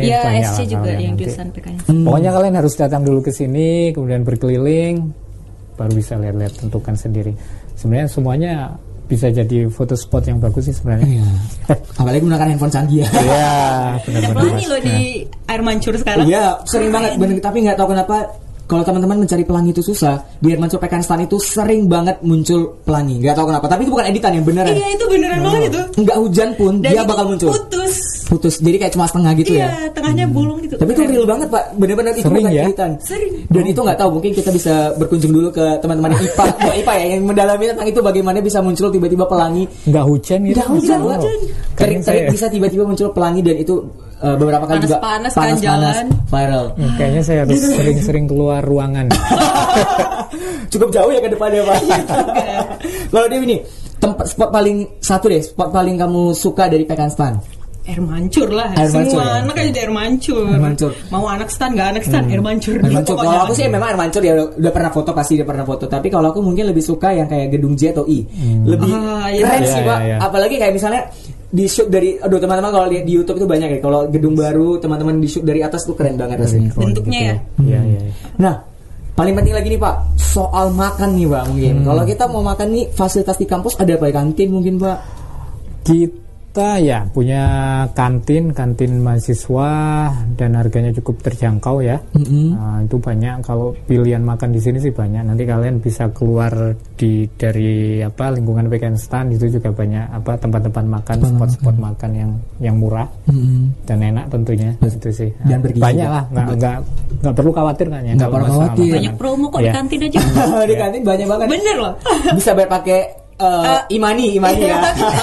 [0.00, 1.76] Iya, banyak SC juga yang jurusan PKN.
[1.84, 2.04] Hmm.
[2.08, 5.12] Pokoknya kalian harus datang dulu ke sini, kemudian berkeliling,
[5.76, 7.36] baru bisa lihat-lihat tentukan sendiri.
[7.76, 8.52] Sebenarnya semuanya
[9.10, 11.18] bisa jadi foto spot yang bagus sih sebenarnya.
[11.18, 11.26] Iya.
[11.98, 13.08] Apalagi menggunakan handphone canggih ya.
[13.10, 13.50] Iya,
[13.90, 14.34] Ada benar-benar.
[14.38, 14.70] pelangi Mas.
[14.70, 14.96] loh di
[15.50, 16.24] air mancur sekarang.
[16.30, 17.10] Iya, sering banget.
[17.18, 18.16] Bener, tapi nggak tahu kenapa
[18.70, 20.22] kalau teman-teman mencari pelangi itu susah.
[20.38, 23.18] Di Herman Pekanstan itu sering banget muncul pelangi.
[23.18, 23.66] Nggak tahu kenapa.
[23.66, 24.70] Tapi itu bukan editan yang beneran.
[24.70, 25.80] Iya itu beneran banget itu.
[26.06, 27.50] Nggak hujan pun Dan dia itu bakal muncul.
[27.50, 27.94] Putus.
[28.30, 28.54] Putus.
[28.62, 29.66] Jadi kayak cuma setengah gitu ya.
[29.66, 30.78] Iya, tengahnya bolong gitu.
[30.78, 32.62] Tapi itu real banget pak, bener-bener itu bukan ya?
[32.62, 32.90] editan.
[33.02, 33.32] Sering.
[33.50, 36.94] Dan itu nggak tahu, mungkin kita bisa berkunjung dulu ke teman-teman yang IPA, Mbak IPA
[36.94, 39.66] ya, yang mendalami tentang itu bagaimana bisa muncul tiba-tiba pelangi.
[39.90, 40.54] Nggak hujan gitu.
[40.54, 41.10] Nggak hujan, Wow.
[41.18, 41.36] hujan.
[41.74, 42.30] Keren Terik, terik saya.
[42.30, 43.74] bisa tiba-tiba muncul pelangi dan itu
[44.20, 46.04] uh, beberapa kali juga Panas-panas kan panas-panas, jalan.
[46.26, 46.64] viral.
[46.72, 49.06] Hmm, Kayaknya saya harus sering-sering keluar ruangan.
[50.72, 51.76] Cukup jauh ya ke depannya pak.
[53.12, 53.56] Kalau dia ini
[53.96, 57.36] tempat spot paling satu deh, spot paling kamu suka dari Pekanstan.
[57.82, 58.70] Air mancur lah.
[58.72, 59.32] Air Semua mancur, ya.
[59.40, 60.44] anak aja di air mancur.
[60.46, 60.92] Air mancur.
[61.08, 62.76] Mau anak stan nggak anak stan air mancur.
[62.76, 63.16] Air mancur.
[63.16, 65.64] Pokoknya Kalau aku sih memang air mancur ya udah, udah pernah foto pasti udah pernah
[65.64, 65.84] foto.
[65.88, 68.20] Tapi kalau aku mungkin lebih suka yang kayak gedung J atau I.
[68.62, 69.42] Lebih Ah, iya.
[69.42, 69.98] keren Iya, sih iya, pak.
[70.06, 70.16] iya.
[70.20, 71.02] Apalagi kayak misalnya
[71.50, 73.78] di shoot dari, aduh teman-teman kalau lihat di YouTube itu banyak ya.
[73.82, 76.70] Kalau gedung baru teman-teman di shoot dari atas tuh keren banget rasanya.
[76.78, 77.36] Bentuknya ya.
[77.58, 78.00] Iya, iya.
[78.06, 78.12] iya.
[78.38, 78.54] Nah,
[79.18, 81.74] paling penting lagi nih Pak, soal makan nih Pak mungkin.
[81.82, 84.14] Kalau kita mau makan nih fasilitas di kampus ada apa ya?
[84.14, 84.98] Kantin mungkin Pak?
[85.82, 87.42] Kita ya punya
[87.94, 89.70] kantin, kantin mahasiswa
[90.34, 92.02] dan harganya cukup terjangkau ya.
[92.18, 95.22] Nah, itu banyak kalau pilihan makan di sini sih banyak.
[95.22, 100.84] Nanti kalian bisa keluar di dari apa lingkungan weekend stand itu juga banyak apa tempat-tempat
[100.90, 103.06] makan, spot-spot makan yang yang murah
[103.86, 104.74] dan enak tentunya.
[104.82, 105.30] Itu sih.
[105.46, 106.76] Dan bergizi banyak lah, nggak nggak
[107.22, 108.12] nggak perlu khawatir kan ya.
[108.18, 108.92] Nggak perlu khawatir.
[108.98, 109.74] Banyak promo kok di Iya.
[109.78, 110.20] kantin aja.
[110.70, 111.46] di kantin banyak banget.
[111.46, 111.94] Bener loh.
[112.34, 113.00] Bisa bayar pakai
[113.40, 114.80] eh, imani, imani ya.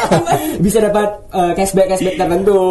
[0.65, 2.61] Bisa dapat eh, cashback cashback tertentu.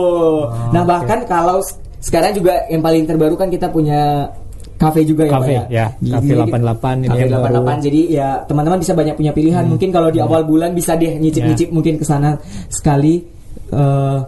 [0.71, 1.63] nah bahkan kalau
[1.99, 4.31] sekarang juga yang paling terbaru kan kita punya
[4.77, 5.87] kafe juga ya Kafe, Pak ya.
[5.89, 7.63] Kafe di- 88 ini Kafe yang 88 baru.
[7.65, 7.81] Hmm.
[7.81, 9.65] jadi ya teman-teman bisa banyak punya pilihan.
[9.65, 12.37] Mungkin kalau di awal bulan bisa deh nyicip-nyicip mungkin ke sana
[12.69, 13.25] sekali
[13.67, 14.19] eh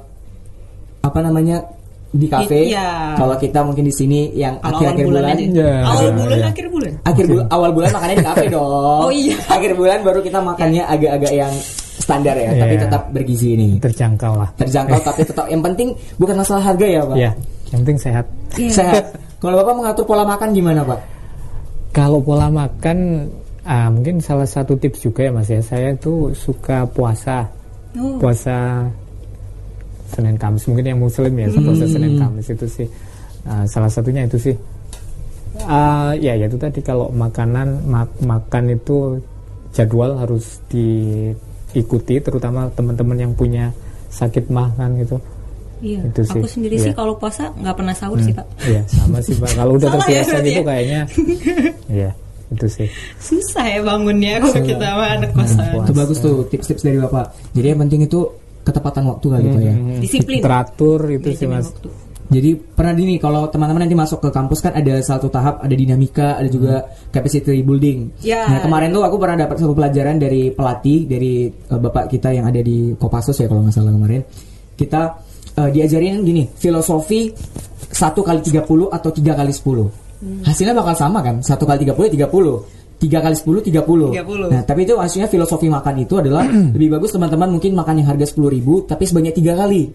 [0.98, 1.62] apa namanya
[2.08, 2.72] di kafe.
[2.72, 3.14] Iya.
[3.14, 5.44] Kalau kita mungkin di sini yang akhir-akhir bulan bulan, aja.
[5.44, 6.46] Ya, Awal ya, bulan ya.
[6.48, 6.92] akhir bulan.
[7.04, 9.00] akhir bulan awal bulan makannya di kafe dong.
[9.04, 9.36] Oh, iya.
[9.46, 11.52] Akhir bulan baru kita makannya agak-agak yang
[11.98, 12.82] standar ya, tapi Iya.
[12.88, 13.68] tetap bergizi ini.
[13.76, 14.48] terjangkau lah.
[14.56, 17.16] Terjangkau tapi tetap yang penting bukan masalah harga ya, Pak.
[17.16, 17.30] Ya,
[17.68, 18.24] yang penting sehat.
[18.56, 18.72] Iya.
[18.72, 19.04] Sehat.
[19.38, 21.00] Kalau Bapak mengatur pola makan gimana, Pak?
[21.92, 23.28] Kalau pola makan,
[23.62, 25.60] ah, mungkin salah satu tips juga ya mas ya.
[25.60, 27.48] Saya tuh suka puasa,
[27.94, 28.16] Oh.
[28.16, 28.86] puasa
[30.08, 30.64] Senin Kamis.
[30.64, 32.88] Mungkin yang Muslim ya, puasa Senin Kamis itu sih.
[33.44, 34.54] ah, salah satunya itu sih.
[35.64, 39.16] Ah, ya, ya itu tadi kalau makanan mak- makan itu
[39.70, 43.72] jadwal harus diikuti, terutama teman-teman yang punya
[44.08, 45.16] sakit makan gitu.
[45.78, 46.00] Iya.
[46.10, 46.40] Itu sih.
[46.42, 46.84] Aku sendiri Iya.
[46.90, 48.46] sih kalau puasa nggak pernah sahur sih pak.
[48.66, 49.50] Iya, sama sih pak.
[49.54, 50.66] Kalau udah ya terbiasa berarti gitu ya?
[50.66, 51.00] kayaknya,
[52.02, 52.10] iya
[52.48, 52.88] itu sih.
[53.20, 55.64] Susah ya bangunnya kalau kita mah anak kosan.
[55.70, 55.84] Puasa.
[55.86, 57.26] Itu bagus tuh tips-tips dari Bapak.
[57.54, 58.20] Jadi yang penting itu
[58.68, 59.74] ketepatan waktu kali Pak ya.
[59.74, 60.40] Hmm, Disiplin.
[60.44, 61.72] Teratur itu sih mas.
[61.72, 61.88] waktu.
[62.28, 66.36] Jadi pernah gini kalau teman-teman nanti masuk ke kampus kan ada satu tahap ada dinamika,
[66.36, 68.20] ada juga capacity building.
[68.20, 68.44] Ya.
[68.44, 72.44] Nah kemarin tuh aku pernah dapat satu pelajaran dari pelatih dari uh, bapak kita yang
[72.44, 74.20] ada di Kopassus ya kalau nggak salah kemarin.
[74.76, 75.02] Kita
[75.56, 77.32] uh, diajarin gini filosofi
[77.88, 78.60] satu kali 30
[78.92, 81.38] atau tiga kali 10 Hasilnya bakal sama kan?
[81.40, 84.18] Satu kali 30 ya 30 tiga kali 10 30.
[84.18, 84.50] 30.
[84.50, 88.26] Nah, tapi itu maksudnya filosofi makan itu adalah lebih bagus teman-teman mungkin makan yang harga
[88.28, 89.88] 10.000 tapi sebanyak tiga kali.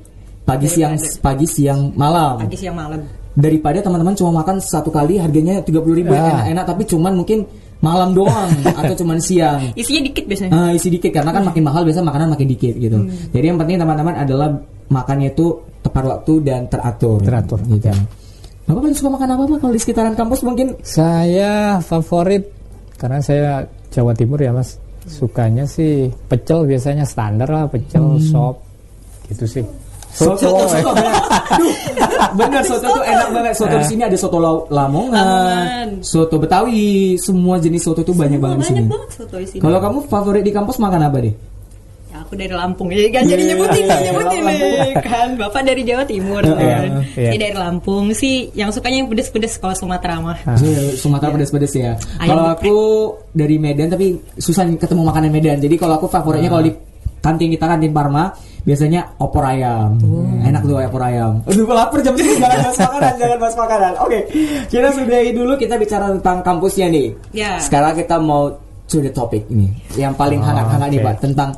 [0.44, 3.00] Pagi siang pagi siang malam Pagi siang malam.
[3.32, 6.44] daripada teman-teman cuma makan satu kali harganya 30.000 ribu Ah.
[6.44, 7.48] enak-enak tapi cuman mungkin
[7.80, 10.52] malam doang atau cuman siang Isinya dikit biasanya.
[10.52, 13.00] Ah, isi dikit karena kan makin mahal biasa makanan makin dikit gitu
[13.32, 14.52] jadi yang penting teman-teman adalah
[14.86, 15.48] makannya itu
[15.80, 17.88] tepat waktu dan teratur Teratur, gitu.
[18.64, 22.52] Bapak paling suka makan apa Pak kalau di sekitaran kampus mungkin Saya favorit
[23.04, 23.52] karena saya
[23.92, 24.80] Jawa Timur ya mas.
[25.04, 28.24] Sukanya sih pecel biasanya standar lah pecel Hmm.
[28.24, 28.56] sop
[29.28, 29.66] gitu sih.
[30.08, 31.24] Soto, soto, soto, benar.
[31.58, 31.74] Duh,
[32.38, 33.54] benar soto tuh enak banget.
[33.58, 35.88] Soto di sini ada soto Lau- Lamongan, Lamongan.
[36.00, 36.84] soto Betawi,
[37.18, 38.80] semua jenis soto tuh banyak banget di sini.
[38.80, 39.60] banyak banget soto di sini.
[39.60, 41.34] Kalau kamu favorit di kampus makan apa deh?
[42.34, 44.74] Aku dari Lampung ya kan jadi Iya, nyebutin iya, nyebutin Lampung.
[44.74, 47.30] nih kan bapak dari Jawa Timur Iya, kan iya.
[47.30, 50.58] Ini dari Lampung sih yang sukanya yang pedes-pedes kalau Sumatera mah Ah.
[50.58, 51.94] Iya, Sumatera pedas-pedas ya.
[52.18, 52.76] Kalau aku
[53.30, 55.62] dari Medan tapi susah ketemu makanan Medan.
[55.62, 56.74] Jadi kalau aku favoritnya kalau di
[57.22, 59.94] kantin kita kantin Parma biasanya opor ayam.
[60.42, 61.38] Enak tuh opor ayam.
[61.46, 63.92] Aduh, lapar jam segini jangan bahas makanan, jangan bahas makanan.
[64.02, 64.20] Oke.
[64.68, 67.14] Kita sudahi dulu kita bicara tentang kampusnya nih.
[67.30, 67.62] Ya.
[67.62, 68.50] Sekarang kita mau
[68.84, 69.72] to the topic ini.
[69.96, 71.08] Yang paling Oh, hangat-hangat nih, oke.
[71.08, 71.50] Pak, tentang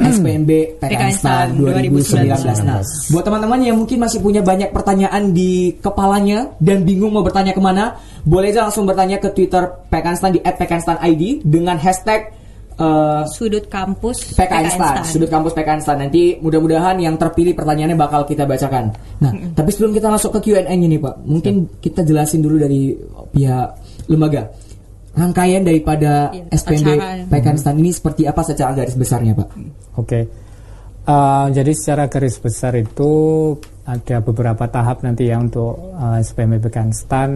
[0.00, 2.64] SPMB PKN STAN 2019.
[2.64, 2.80] Nah,
[3.12, 7.60] buat teman-teman yang mungkin masih punya banyak pertanyaan di kepalanya dan bingung mau bertanya ke
[7.60, 12.32] mana, boleh aja langsung bertanya ke Twitter PKN STAN di @pknstan_id dengan hashtag
[12.80, 15.98] eh, sudut kampus PKN Stan, sudut kampus PKN Stan.
[16.00, 18.96] Nanti mudah-mudahan yang terpilih pertanyaannya bakal kita bacakan.
[19.20, 22.96] Nah, tapi sebelum kita masuk ke Q&A-nya nih Pak, mungkin kita jelasin dulu dari
[23.36, 23.68] pihak
[24.08, 24.69] lembaga.
[25.10, 26.88] Rangkaian daripada Iya, SPMB.
[27.26, 29.48] PKN Stan ini seperti apa secara garis besarnya Pak?
[29.96, 30.20] Oke.
[31.00, 33.10] Eh, jadi secara garis besar itu
[33.82, 37.30] ada beberapa tahap nanti ya untuk eh, SPM PKN STAN.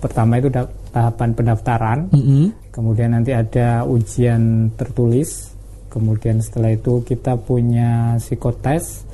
[0.00, 2.72] Pertama itu da- tahapan pendaftaran, Mm-hmm.
[2.72, 5.52] kemudian nanti ada ujian tertulis,
[5.86, 9.04] kemudian setelah itu kita punya psikotes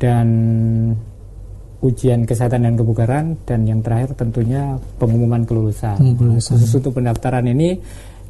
[0.00, 0.26] dan
[1.82, 5.98] ujian kesehatan dan kebugaran dan yang terakhir tentunya pengumuman kelulusan.
[6.14, 6.54] Kelulusan.
[6.54, 7.82] Khusus untuk pendaftaran ini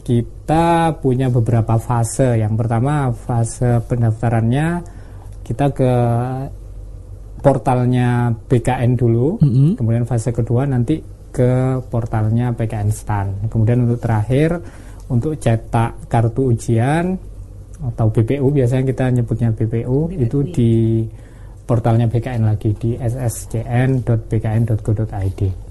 [0.03, 2.41] kita punya beberapa fase.
[2.41, 4.83] Yang pertama fase pendaftarannya
[5.45, 5.93] kita ke
[7.43, 9.77] portalnya BKN dulu, Mhm.
[9.77, 13.27] kemudian fase kedua nanti ke portalnya PKN STAN.
[13.51, 14.63] Kemudian untuk terakhir
[15.11, 17.19] untuk cetak kartu ujian
[17.83, 21.03] atau BPU biasanya kita nyebutnya BPU itu di
[21.73, 24.21] portalnya BKN lagi di sscn.bkn.go.id.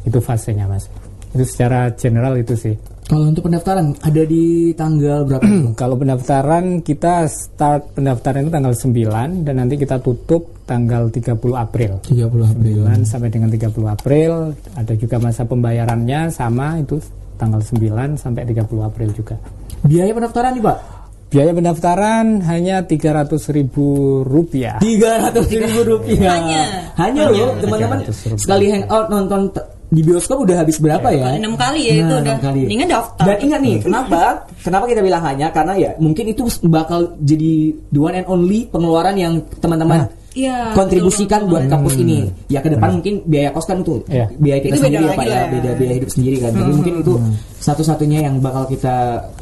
[0.01, 0.89] Itu fasenya Mas.
[1.29, 2.73] Itu secara general itu sih.
[3.05, 5.45] Kalau untuk pendaftaran ada di tanggal berapa?
[5.81, 12.01] Kalau pendaftaran kita start pendaftaran itu tanggal 9 dan nanti kita tutup tanggal 30 April.
[12.01, 12.81] 30 April.
[12.89, 16.97] 9 sampai dengan 30 April ada juga masa pembayarannya sama itu
[17.37, 19.37] tanggal 9 sampai 30 April juga.
[19.85, 21.00] Biaya pendaftaran nih Pak?
[21.31, 23.87] Biaya pendaftaran hanya 300.000 ribu
[24.21, 24.83] rupiah.
[24.83, 26.27] Tiga ratus ribu rupiah.
[26.35, 26.61] Hanya.
[26.99, 28.41] Hanya loh teman-teman 300 rupiah.
[28.43, 29.41] sekali hangout nonton
[29.87, 31.35] di bioskop udah habis berapa ya?
[31.35, 32.61] enam kali ya itu Nah, udah enam kali.
[32.63, 34.21] mendingan daftar Dan ingat nih, kenapa?
[34.59, 35.47] kenapa kita bilang hanya?
[35.51, 37.51] Karena ya mungkin itu bakal jadi
[37.91, 42.31] the one and only pengeluaran yang teman-teman Iya, kontribusikan buat kampus ini.
[42.47, 44.31] Ya ke depan mungkin biaya kos kan itu Iya.
[44.39, 45.43] biaya kita Itu sendiri ya Pak ya, ya.
[45.51, 46.51] beda biaya hidup sendiri kan.
[46.55, 47.13] Jadi mungkin itu
[47.59, 48.95] satu-satunya yang bakal kita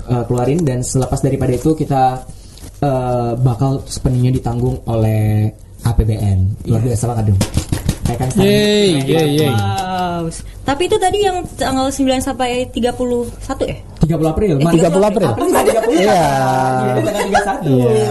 [0.09, 2.25] uh, keluarin dan selepas daripada itu kita
[2.81, 5.53] uh, bakal sepenuhnya ditanggung oleh
[5.85, 6.65] APBN.
[6.65, 7.39] Luar biasa banget dong.
[8.09, 9.53] Kayak kan Yeay, yeay, yeay.
[9.53, 10.25] Wow.
[10.65, 12.89] Tapi itu tadi yang tanggal 9 sampai 31
[13.69, 13.77] ya?
[14.01, 14.53] 30 April.
[14.57, 14.81] Eh, Mana?
[14.81, 15.27] 30 April.
[15.29, 16.21] April 30 Iya.
[16.81, 17.69] Iya, tanggal 31.
[17.69, 18.09] Iya.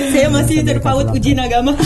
[0.16, 1.76] Saya masih terpaut ujian agama.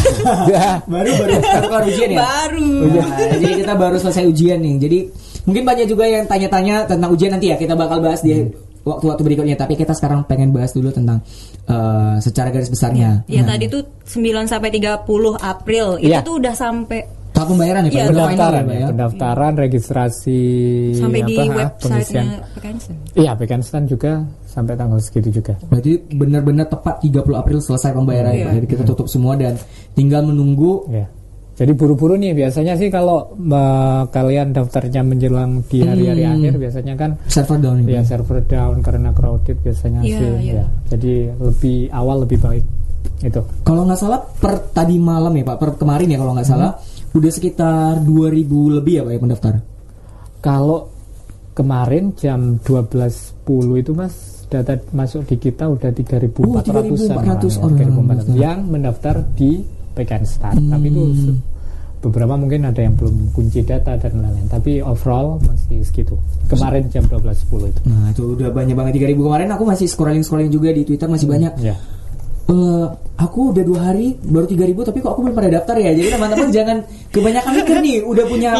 [0.94, 1.34] baru baru
[1.66, 2.18] kali ujian ya.
[2.22, 2.70] Baru.
[2.94, 4.74] Nah, jadi kita baru selesai ujian nih.
[4.78, 4.98] Jadi
[5.50, 7.58] mungkin banyak juga yang tanya-tanya tentang ujian nanti ya.
[7.58, 8.46] Kita bakal bahas di
[8.86, 9.58] waktu-waktu berikutnya.
[9.58, 11.18] Tapi kita sekarang pengen bahas dulu tentang
[11.66, 13.26] eh, secara garis besarnya.
[13.26, 15.02] Ya Nah, tadi tuh 9 sampai 30
[15.36, 16.22] April Iya.
[16.22, 17.02] itu tuh udah sampai
[17.34, 17.92] tahap pembayaran ya Pak.
[17.92, 20.40] Iya, Udah final pendaftaran Pak, ya, pendaftaran registrasi
[20.96, 22.26] sampai di apa, websitenya pengisian.
[22.54, 22.76] PKN.
[23.12, 24.12] Iya, PKN STAN juga
[24.46, 25.52] sampai tanggal segitu juga.
[25.62, 28.44] Berarti benar-benar tepat 30 April selesai pembayaran Iya.
[28.46, 28.52] Pak.
[28.56, 29.52] Jadi kita tutup semua dan
[29.92, 31.04] tinggal menunggu Ya.
[31.56, 36.34] Jadi buru-buru nih biasanya sih kalau eh, kalian daftarnya menjelang di hari-hari Hmm.
[36.36, 37.90] akhir biasanya kan server down ini.
[37.90, 40.54] ya server down karena crowded biasanya Iya, sih iya.
[40.54, 40.64] ya.
[40.86, 42.64] Jadi lebih awal lebih baik
[43.18, 43.40] itu.
[43.62, 46.76] Kalau nggak salah per tadi malam ya Pak, per kemarin ya kalau nggak salah
[47.10, 48.44] udah sekitar 2000
[48.76, 49.52] lebih ya Pak ya pendaftar.
[50.38, 50.92] Kalau
[51.52, 53.32] kemarin jam 12.10
[53.78, 54.14] itu Mas
[54.46, 58.34] data masuk di kita udah 3.400 Oh, 3.400 orang mendaftar.
[58.36, 59.64] yang mendaftar di
[59.96, 60.54] PKN STAN.
[60.68, 61.40] Tapi itu Hmm.
[61.96, 64.46] beberapa mungkin ada yang belum kunci data dan lain-lain.
[64.46, 66.14] Tapi overall masih segitu.
[66.46, 67.80] Kemarin jam 12.10 itu.
[67.88, 71.26] Nah itu udah banyak banget 3000 kemarin aku masih scrolling scrolling juga di Twitter masih
[71.26, 71.52] banyak.
[71.58, 71.74] Ya.
[72.46, 72.86] Eh,
[73.18, 75.90] aku udah dua hari baru 3000 tapi kok aku belum pada daftar ya.
[75.90, 76.78] Jadi teman-teman jangan
[77.10, 77.98] kebanyakan mikir nih.
[78.06, 78.50] Udah punya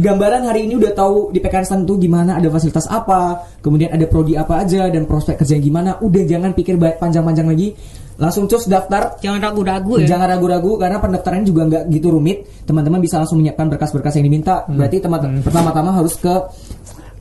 [0.00, 4.08] gambaran hari ini udah tahu di PKN Stan tuh gimana, ada fasilitas apa, kemudian ada
[4.08, 6.00] prodi apa aja dan prospek kerja gimana.
[6.00, 7.76] Udah jangan pikir panjang-panjang lagi.
[8.14, 9.18] Langsung cus daftar.
[9.18, 10.06] Jangan ragu-ragu ya.
[10.14, 12.46] Jangan ragu-ragu karena pendaftarannya juga nggak gitu rumit.
[12.62, 14.62] Teman-teman bisa langsung menyiapkan berkas-berkas yang diminta.
[14.70, 16.34] Berarti teman pertama-tama harus ke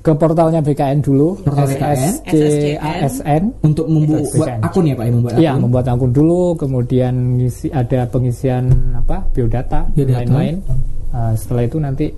[0.04, 2.12] ke portalnya BKN dulu, Portal BKN.
[2.28, 3.44] SSCASN.
[3.64, 4.28] Untuk membuat
[4.60, 5.62] akun ya Pak, ya membuat Iya, akun.
[5.64, 8.68] membuat akun dulu, kemudian ngisi, ada pengisian
[9.00, 10.28] apa biodata, Biodata.
[10.28, 10.60] lain-lain.
[11.08, 12.12] Uh, setelah itu nanti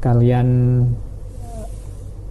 [0.00, 0.46] kalian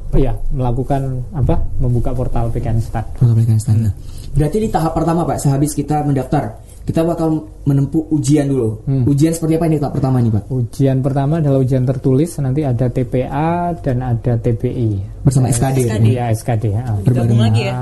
[0.09, 1.61] uh, ya melakukan apa?
[1.77, 3.05] Membuka portal BKN Start.
[3.21, 3.93] Portal BKN Standar.
[4.31, 8.79] Berarti di tahap pertama Pak, sehabis kita mendaftar, kita bakal menempuh ujian dulu.
[8.87, 9.03] Hmm.
[9.03, 10.43] Ujian seperti apa ini tahap pertama nih Pak?
[10.47, 15.21] Ujian pertama adalah ujian tertulis, nanti ada TPA dan ada TPI.
[15.27, 15.77] Bersama SKD.
[15.91, 16.05] SKD.
[16.15, 16.65] Iya, SKD.
[16.71, 16.83] ya.
[17.03, 17.75] Gabung lagi ya.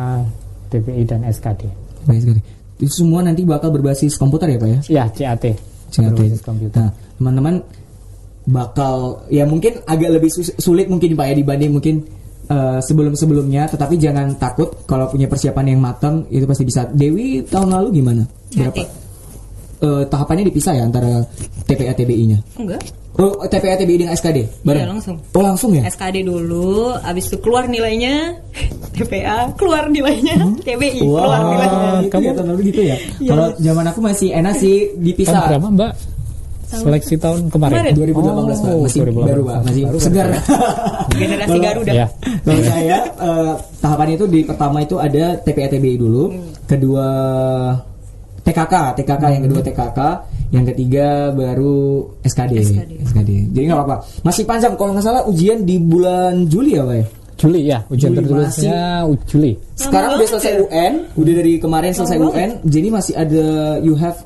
[0.74, 1.62] TPI dan SKD.
[2.10, 2.42] Baik sekali.
[2.80, 4.80] Itu semua nanti bakal berbasis komputer ya Pak ya?
[4.88, 5.46] Ya, CAT.
[5.92, 6.16] CAT.
[6.16, 6.80] Berbasis komputer.
[6.80, 7.56] Nah, teman-teman
[8.50, 11.96] bakal ya mungkin agak lebih sulit mungkin Pak ya dibanding mungkin
[12.50, 16.90] eh, sebelum-sebelumnya, tetapi jangan takut kalau punya persiapan yang matang itu pasti bisa.
[16.90, 18.24] Dewi tahun lalu gimana?
[18.52, 18.84] Berapa?
[19.80, 21.24] Eh, tahapannya dipisah ya antara
[21.64, 22.44] TPA TBI-nya.
[22.60, 22.84] Enggak.
[23.20, 24.84] Oh, TPA TBI dengan SKD bareng?
[24.84, 25.16] Iya, langsung.
[25.36, 25.84] Oh, langsung ya?
[25.92, 28.40] SKD dulu, abis itu keluar nilainya
[28.96, 31.80] TPA, keluar nilainya TBI, keluar nilainya.
[31.80, 32.34] Wah, gitu kamu ya.
[32.36, 32.96] tahun lalu gitu ya?
[33.28, 35.42] Kalau zaman aku masih enak sih Tahun dipisah.
[35.52, 35.92] berapa, Mbak?
[36.70, 37.82] Seleksi tahun kemarin.
[37.82, 37.94] Kemarin.
[37.98, 39.26] 2018 Pak, Oh, masih 2018.
[39.26, 40.28] baru Pak, masih Baru, segar.
[41.20, 41.92] Generasi Garuda.
[41.92, 42.06] Ya.
[42.46, 46.24] Kalau saya eh, tahapannya itu di pertama itu ada TPA TBI dulu,
[46.70, 47.08] kedua
[48.46, 50.00] TKK, TKK yang kedua TKK,
[50.54, 52.54] yang ketiga baru SKD.
[53.06, 53.32] SKD.
[53.54, 53.96] Jadi nggak apa-apa.
[54.22, 57.06] Masih panjang kalau nggak salah ujian di bulan Juli ya, Pak ya?
[57.40, 59.56] Juli ya, ujian Juli tertulisnya Juli.
[59.80, 63.48] Sekarang udah selesai UN, udah dari kemarin selesai UN, jadi masih ada
[63.80, 64.20] you have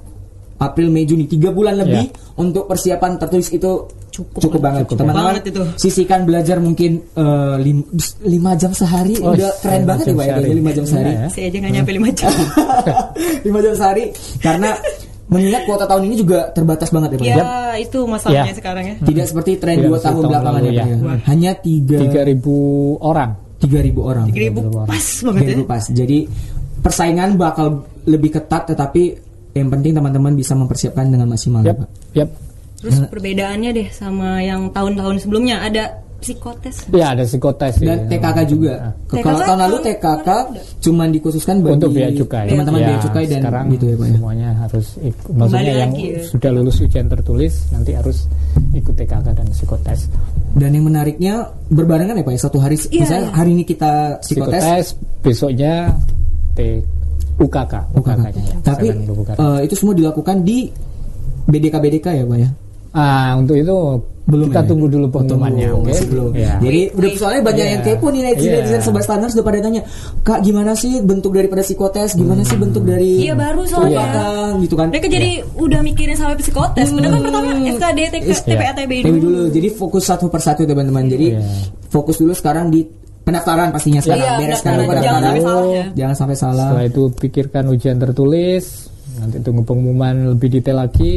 [0.56, 2.36] April, Mei, Juni, tiga bulan lebih Ya.
[2.36, 4.86] untuk persiapan tertulis itu Cukup cukup banget.
[4.86, 5.62] Cukup Teman-teman, banget itu.
[5.76, 7.90] sisihkan belajar mungkin eh, lim-
[8.24, 11.10] lima jam sehari, Oh, udah keren lima banget ya Pak ya, lima jam sehari.
[11.10, 11.28] Iya, ya.
[11.28, 12.32] Saya aja nggak nyampe 5 jam.
[13.48, 14.04] lima jam sehari,
[14.38, 14.70] karena
[15.26, 17.36] mengingat kuota tahun ini juga terbatas banget ya Pak ya.
[17.36, 17.50] ya,
[17.82, 18.58] itu masalahnya Ya.
[18.62, 18.96] sekarang ya.
[19.02, 20.94] Tidak seperti tren dua tahun tahun belakangan lalu, ya Pak ya.
[20.94, 21.18] ya.
[21.26, 22.54] Hanya tiga 3000
[23.02, 23.32] orang.
[23.58, 24.28] tiga ribu orang.
[24.30, 25.56] 3000 pas banget ya.
[25.58, 25.84] 3000 pas.
[25.90, 26.18] Jadi
[26.80, 27.68] persaingan bakal
[28.04, 29.04] lebih ketat tetapi
[29.54, 31.90] yang penting teman-teman bisa mempersiapkan dengan maksimal ya, Yap, Pak.
[32.18, 32.30] yap.
[32.84, 36.88] Terus perbedaannya deh sama yang tahun-tahun sebelumnya ada psikotes.
[36.92, 38.16] Ya, ada psikotes Dan ya.
[38.16, 38.74] TKK juga.
[39.08, 40.28] TKK Kalau tahun lalu TKK
[40.80, 42.48] cuman dikhususkan bagi untuk bea cukai.
[42.48, 44.14] teman-teman Ya, bea cukai dan sekarang gitu ya Pak ya.
[44.16, 45.32] semuanya harus ikut.
[45.32, 46.20] Maksudnya yang lagi ya.
[46.28, 48.18] sudah lulus ujian tertulis nanti harus
[48.72, 50.00] ikut TKK dan psikotes.
[50.54, 51.34] Dan yang menariknya
[51.68, 52.40] berbarengan ya Pak ya.
[52.42, 53.36] Satu hari Iya, misalnya iya.
[53.36, 53.92] hari ini kita
[54.24, 54.88] psikotes Psikotes
[55.20, 55.74] besoknya
[56.56, 56.60] T
[57.36, 58.26] UKK, UKK.
[58.32, 58.56] Ya.
[58.62, 59.38] Tapi Group UKK.
[59.38, 60.70] eh, itu semua dilakukan di
[61.44, 62.50] BDK BDK ya Pak ya.
[62.94, 63.74] ah, untuk itu
[64.24, 64.68] Belum kita ya?
[64.70, 65.90] tunggu dulu pengumumannya, oke?
[65.90, 66.32] masih belum.
[66.32, 66.56] Ya.
[66.56, 67.74] Jadi udah soalnya banyak Iya.
[67.74, 68.58] yang kepo nih netizen Iya.
[68.62, 69.82] netizen sobat standar sudah pada tanya,
[70.22, 72.16] "Kak, gimana sih bentuk daripada psikotes?
[72.16, 74.00] Gimana sih bentuk dari Iya, baru soalnya.
[74.00, 74.18] UKK?"
[74.64, 74.88] gitu kan.
[74.90, 76.88] Mereka jadi udah mikirin sampai psikotes.
[76.88, 78.72] Padahal kan pertama SKD, TK, Is- TPA, Iya.
[78.74, 79.28] TBI Tapi dulu.
[79.28, 79.44] dulu.
[79.52, 81.04] Jadi fokus satu persatu teman-teman.
[81.04, 81.42] Jadi Iya.
[81.90, 82.88] fokus dulu sekarang di
[83.24, 84.22] pendaftaran pastinya sekarang.
[84.22, 84.78] Iya, Bereskan pendaftaran.
[84.78, 85.24] dulu Jangan pendaftaran.
[85.24, 85.86] sampai salah ya.
[85.96, 86.66] Jangan sampai salah.
[86.68, 88.64] Setelah itu pikirkan ujian tertulis,
[89.16, 91.14] nanti tunggu pengumuman lebih detail lagi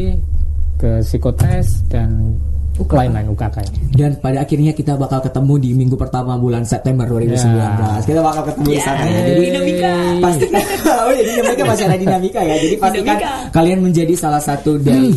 [0.76, 2.36] ke psikotes dan
[2.76, 3.56] lain-lain UKK.
[3.56, 3.72] ya.
[3.96, 8.04] Dan pada akhirnya kita bakal ketemu di minggu pertama bulan September 2019.
[8.04, 9.00] Kita bakal ketemu di Ya, sana.
[9.08, 9.92] Jadi dinamika.
[10.20, 10.62] pastikan
[11.00, 12.56] oh ya dinamika masih ada dinamika ya.
[12.60, 13.32] Jadi pastikan Dinamika.
[13.50, 15.08] kalian menjadi salah satu dari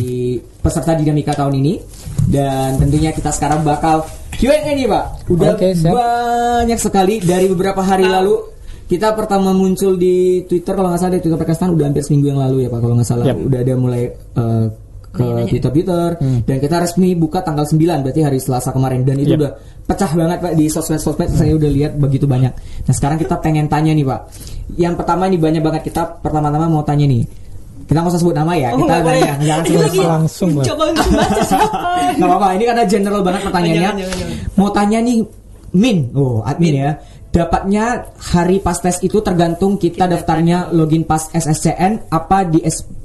[0.56, 1.74] peserta dinamika tahun ini
[2.32, 4.08] dan tentunya kita sekarang bakal
[4.40, 5.04] Q&A nih Pak.
[5.28, 5.92] Udah siap.
[5.92, 8.40] banyak sekali dari beberapa hari lalu
[8.88, 12.40] kita pertama muncul di Twitter kalau nggak salah di Twitter Perkastan udah hampir seminggu yang
[12.40, 13.36] lalu ya Pak kalau nggak salah Yap.
[13.36, 14.66] udah ada mulai eh,
[15.10, 16.08] ke Twitter Twitter
[16.46, 19.40] dan kita resmi buka tanggal 9 berarti hari Selasa kemarin dan itu Yap.
[19.44, 19.50] udah
[19.86, 22.50] pecah banget Pak di sosmed-sosmed saya udah lihat begitu banyak.
[22.88, 24.20] Nah sekarang kita pengen tanya nih Pak.
[24.74, 27.22] Yang pertama ini banyak banget kita pertama-tama mau tanya nih.
[27.90, 30.10] Kita nggak usah sebut nama ya, Oh, kita nggak jangan sebut lagi nama.
[30.14, 30.64] langsung lah.
[30.70, 31.42] Coba untuk baca.
[32.20, 33.74] Gak apa-apa, ini karena general banget pertanyaannya.
[33.74, 34.54] Oh, jangan, jangan, jangan.
[34.54, 35.18] Mau tanya nih,
[35.70, 36.90] Min, oh admin ya.
[37.30, 37.84] Dapatnya
[38.18, 42.58] hari pas tes itu tergantung kita daftarnya login pas SSCN apa di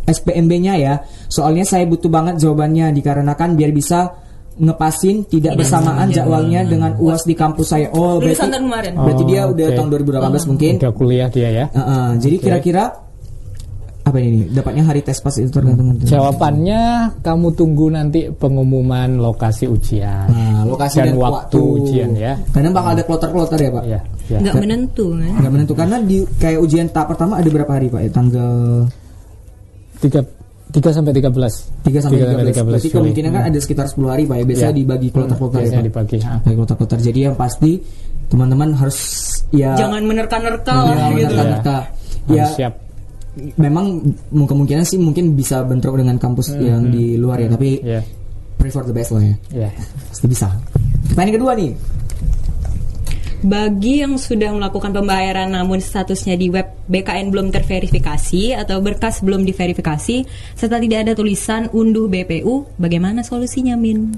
[0.03, 0.97] SPMB-nya ya.
[1.29, 4.17] Soalnya saya butuh banget jawabannya dikarenakan biar bisa
[4.55, 7.93] ngepasin tidak bersamaan jadwalnya dengan UAS di kampus saya.
[7.93, 8.97] Oh, berarti kemarin.
[8.97, 9.75] berarti dia Oh, udah oke.
[9.77, 10.73] tahun 2018 mungkin.
[10.81, 11.65] Udah kuliah dia ya.
[11.69, 13.04] Uh, uh, jadi kira-kira
[14.05, 14.45] apa ini?
[14.53, 15.97] Dapatnya hari tes pas itu tergantung.
[15.97, 16.81] Jawabannya
[17.25, 22.37] kamu tunggu nanti pengumuman lokasi ujian Nah, lokasi dan, dan, waktu, ujian ya.
[22.53, 23.83] Karena bakal ada kloter-kloter ya, Pak.
[23.89, 24.37] Ya, ya.
[24.45, 25.33] Nggak menentu kan.
[25.41, 28.01] Nggak menentu karena di kayak ujian tahap pertama ada berapa hari Pak?
[28.05, 28.53] Ya, tanggal
[29.95, 30.21] Tiga,
[30.69, 31.71] tiga sampai tiga belas.
[31.81, 32.61] 3 sampai 13.
[32.61, 32.95] Berarti Juli.
[32.99, 34.43] kemungkinan kan ada sekitar 10 hari Pak ya.
[34.45, 34.77] Biasanya Ya.
[34.77, 35.88] dibagi kloter-kloter ya, Biasanya Pak.
[35.89, 36.17] dibagi.
[36.45, 36.97] Bagi kloter-kloter.
[36.99, 37.71] Jadi yang pasti
[38.27, 38.97] teman-teman harus
[39.49, 41.15] ya Jangan menerka-nerka ya, lah gitu.
[41.15, 41.77] menerka-nerka.
[41.80, 42.73] Harus Ya, siap.
[43.55, 47.83] Memang mu- kemungkinan sih mungkin bisa bentrok dengan kampus yang di luar ya, tapi
[48.55, 49.36] pray for the best lah ya.
[49.51, 49.69] ya.
[50.09, 50.47] Pasti bisa.
[51.11, 51.71] Pertanyaan kedua nih.
[53.45, 59.45] bagi yang sudah melakukan pembayaran namun statusnya di web BKN belum terverifikasi atau berkas belum
[59.45, 60.25] diverifikasi
[60.57, 64.17] serta tidak ada tulisan unduh BPU, bagaimana solusinya Min?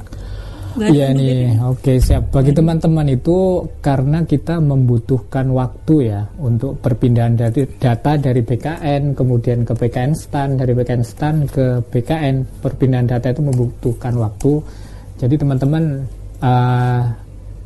[0.78, 2.30] Iya nih, oke okay, siap.
[2.30, 9.66] Bagi teman-teman itu karena kita membutuhkan waktu ya untuk perpindahan data, data dari BKN kemudian
[9.66, 14.62] ke BKN Stan, dari BKN Stan ke BKN, perpindahan data itu membutuhkan waktu.
[15.18, 16.06] Jadi teman-teman
[16.46, 17.02] uh,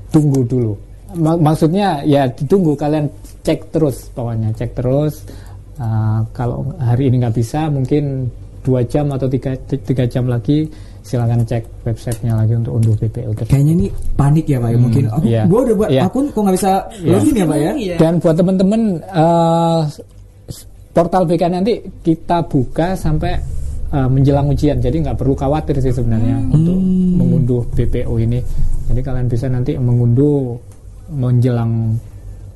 [0.07, 0.74] tunggu dulu.
[1.20, 3.12] Maksudnya ya ditunggu kalian
[3.43, 5.28] cek terus pokoknya cek terus.
[5.76, 8.32] Uh, kalau hari ini nggak bisa mungkin
[8.64, 10.70] dua jam atau tiga, tiga jam lagi
[11.02, 13.32] silakan cek websitenya lagi untuk unduh BPU.
[13.34, 15.04] Kayaknya ini panik ya pak ya hmm, mungkin.
[15.10, 15.45] Aku yeah.
[15.49, 16.06] gua udah buat yeah.
[16.08, 16.72] akun kok nggak bisa
[17.02, 17.12] yeah.
[17.18, 17.72] login ya pak ya.
[17.74, 17.97] Yeah.
[17.97, 19.82] Dan buat teman-teman uh,
[20.91, 21.74] portal BK nanti
[22.04, 23.34] kita buka sampai
[23.95, 26.56] uh, menjelang ujian, jadi nggak perlu khawatir sih sebenarnya hmm.
[26.56, 26.78] untuk
[27.18, 28.39] mengunduh BPO ini.
[28.91, 30.60] Jadi kalian bisa nanti mengunduh
[31.12, 31.95] menjelang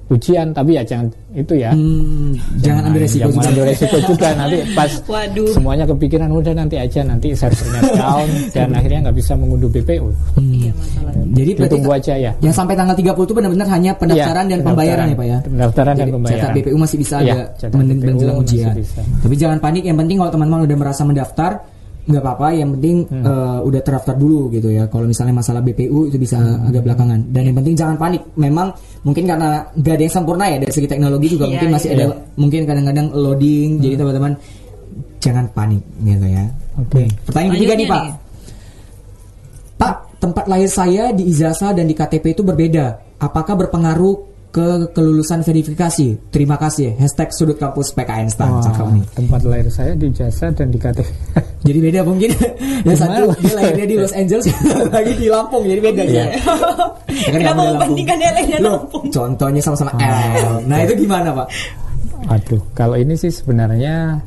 [0.05, 1.73] ujian tapi ya jangan itu ya.
[1.73, 3.49] Hmm, jangan, jangan ambil resiko jangan juga.
[3.49, 5.51] ambil resiko juga nanti pas Waduh.
[5.51, 10.53] semuanya kepikiran udah nanti aja nanti servernya down dan akhirnya nggak bisa mengunduh BPU hmm.
[10.53, 10.71] iya,
[11.33, 12.31] jadi tunggu aja ya.
[12.39, 15.37] yang sampai tanggal 30 itu benar-benar hanya pendaftaran ya, dan pembayaran ya pak ya?
[15.41, 16.39] Pendaftaran dan pembayaran.
[16.39, 18.73] cetak BPU masih bisa ya, ada menjelang ujian.
[19.25, 21.51] tapi jangan panik yang penting kalau teman-teman udah merasa mendaftar
[22.05, 23.23] nggak apa-apa yang penting hmm.
[23.25, 24.85] uh, udah terdaftar dulu gitu ya.
[24.85, 26.69] Kalau misalnya masalah BPU itu bisa hmm.
[26.69, 27.19] agak belakangan.
[27.33, 28.69] Dan yang penting jangan panik memang
[29.05, 31.97] mungkin karena nggak ada yang sempurna ya dari segi teknologi juga yeah, mungkin masih yeah.
[32.01, 33.81] ada mungkin kadang-kadang loading hmm.
[33.85, 34.33] jadi teman-teman
[35.21, 36.45] jangan panik gitu ya
[36.81, 37.07] oke okay.
[37.29, 38.03] pertanyaan ketiga nih pak
[39.77, 42.85] pak tempat lahir saya di ijazah dan di KTP itu berbeda
[43.21, 46.31] apakah berpengaruh ke kelulusan verifikasi.
[46.31, 46.95] Terima kasih.
[46.95, 48.55] Hashtag sudut kampus PKN Stan.
[48.55, 49.03] Oh, nih.
[49.11, 51.03] Tempat lahir saya di jasa dan di KTP.
[51.67, 52.31] jadi beda mungkin.
[52.87, 54.47] yang satu dia lahirnya di Los Angeles,
[54.95, 55.67] lagi di Lampung.
[55.67, 56.31] Jadi beda ya.
[57.27, 59.03] Kenapa membandingkan dia lahirnya Lampung?
[59.11, 59.99] Contohnya sama-sama oh.
[59.99, 60.63] L.
[60.71, 61.47] Nah itu gimana Pak?
[62.31, 64.23] Aduh, kalau ini sih sebenarnya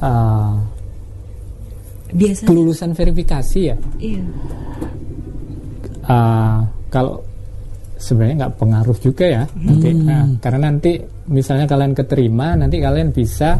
[0.00, 0.56] uh,
[2.16, 3.76] biasa kelulusan verifikasi ya.
[4.00, 4.24] Iya.
[6.08, 7.27] Uh, kalau
[7.98, 10.06] sebenarnya nggak pengaruh juga ya nanti hmm.
[10.06, 10.92] nah, karena nanti
[11.28, 13.58] misalnya kalian keterima nanti kalian bisa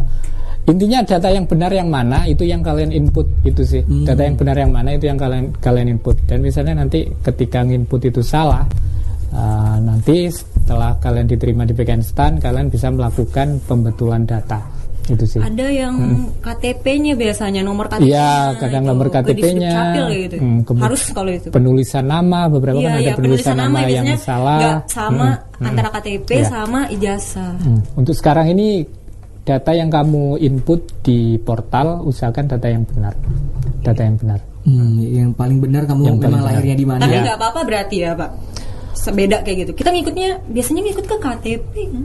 [0.69, 4.07] intinya data yang benar yang mana itu yang kalian input itu sih hmm.
[4.07, 8.01] data yang benar yang mana itu yang kalian kalian input dan misalnya nanti ketika input
[8.07, 8.63] itu salah
[9.35, 14.78] uh, nanti setelah kalian diterima di bagian stand kalian bisa melakukan pembetulan data
[15.11, 15.41] itu sih.
[15.41, 16.45] Ada yang hmm.
[16.45, 18.13] KTP-nya biasanya nomor KTP.
[18.13, 19.75] Iya, kadang nomor KTP-nya.
[20.13, 20.37] Gitu.
[20.37, 21.49] Hmm, Harus kalau itu.
[21.49, 24.61] Penulisan nama beberapa ya, kan ada ya, penulisan, nama, nama yang salah.
[24.89, 25.69] sama hmm.
[25.69, 26.49] antara KTP ya.
[26.49, 27.55] sama ijazah.
[27.61, 27.81] Hmm.
[27.97, 28.85] Untuk sekarang ini
[29.49, 33.17] data yang kamu input di portal usahakan data yang benar.
[33.81, 34.41] Data yang benar.
[34.69, 37.01] Hmm, yang paling benar kamu yang memang lahirnya di mana?
[37.01, 37.41] Tapi nggak ya.
[37.41, 38.31] apa-apa berarti ya, Pak.
[38.93, 39.73] Sebeda kayak gitu.
[39.73, 42.05] Kita ngikutnya biasanya ngikut ke KTP kan?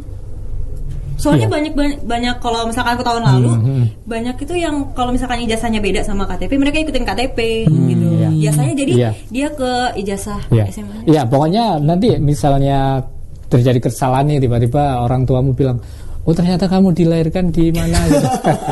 [1.24, 1.54] Soalnya iya.
[1.56, 3.86] banyak banyak kalau misalkan aku tahun lalu hmm, hmm.
[4.04, 7.40] banyak itu yang kalau misalkan ijazahnya beda sama KTP mereka ikutin KTP
[7.72, 8.08] hmm, gitu.
[8.20, 8.30] Iya.
[8.36, 9.12] Biasanya jadi iya.
[9.32, 9.72] dia ke
[10.04, 10.68] ijazah iya.
[10.68, 11.08] SMA.
[11.08, 13.00] Iya, pokoknya nanti misalnya
[13.48, 15.80] terjadi kesalahan nih tiba-tiba orang tuamu bilang
[16.24, 18.00] oh ternyata kamu dilahirkan di mana?
[18.08, 18.28] Gitu.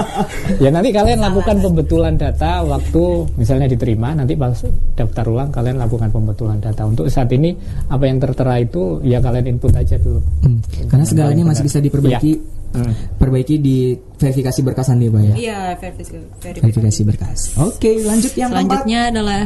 [0.64, 3.04] ya nanti kalian lakukan pembetulan data waktu
[3.36, 4.56] misalnya diterima nanti pas
[4.96, 6.88] daftar ulang kalian lakukan pembetulan data.
[6.88, 7.52] Untuk saat ini
[7.92, 10.24] apa yang tertera itu ya kalian input aja dulu.
[10.42, 10.60] Hmm.
[10.88, 12.32] karena segalanya masih bisa diperbaiki.
[12.36, 13.20] Ya hmm.
[13.20, 15.36] perbaiki di verifikasi berkasan nih pak ya?
[15.36, 16.18] Iya verifikasi,
[16.62, 17.02] verifikasi.
[17.02, 17.40] berkas.
[17.58, 19.14] Oke okay, lanjut yang selanjutnya keempat.
[19.18, 19.42] adalah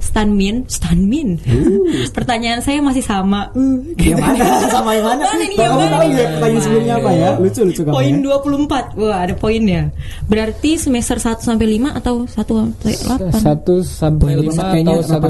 [0.00, 0.64] Stanmin.
[0.64, 1.28] Stanmin?
[1.44, 1.84] Uh.
[2.16, 3.52] pertanyaan saya masih sama.
[3.52, 3.84] Uh.
[4.00, 4.64] yang mana?
[4.72, 5.24] sama yang mana?
[5.36, 7.28] Kamu tahu ya pertanyaan sebelumnya apa ya.
[7.36, 8.38] Lucu lucu kamu poin ya?
[8.96, 9.82] 24 wah ada poinnya.
[10.24, 15.20] Berarti semester 1 sampai 5 atau 1 sampai 8 1 sampai 5 atau 1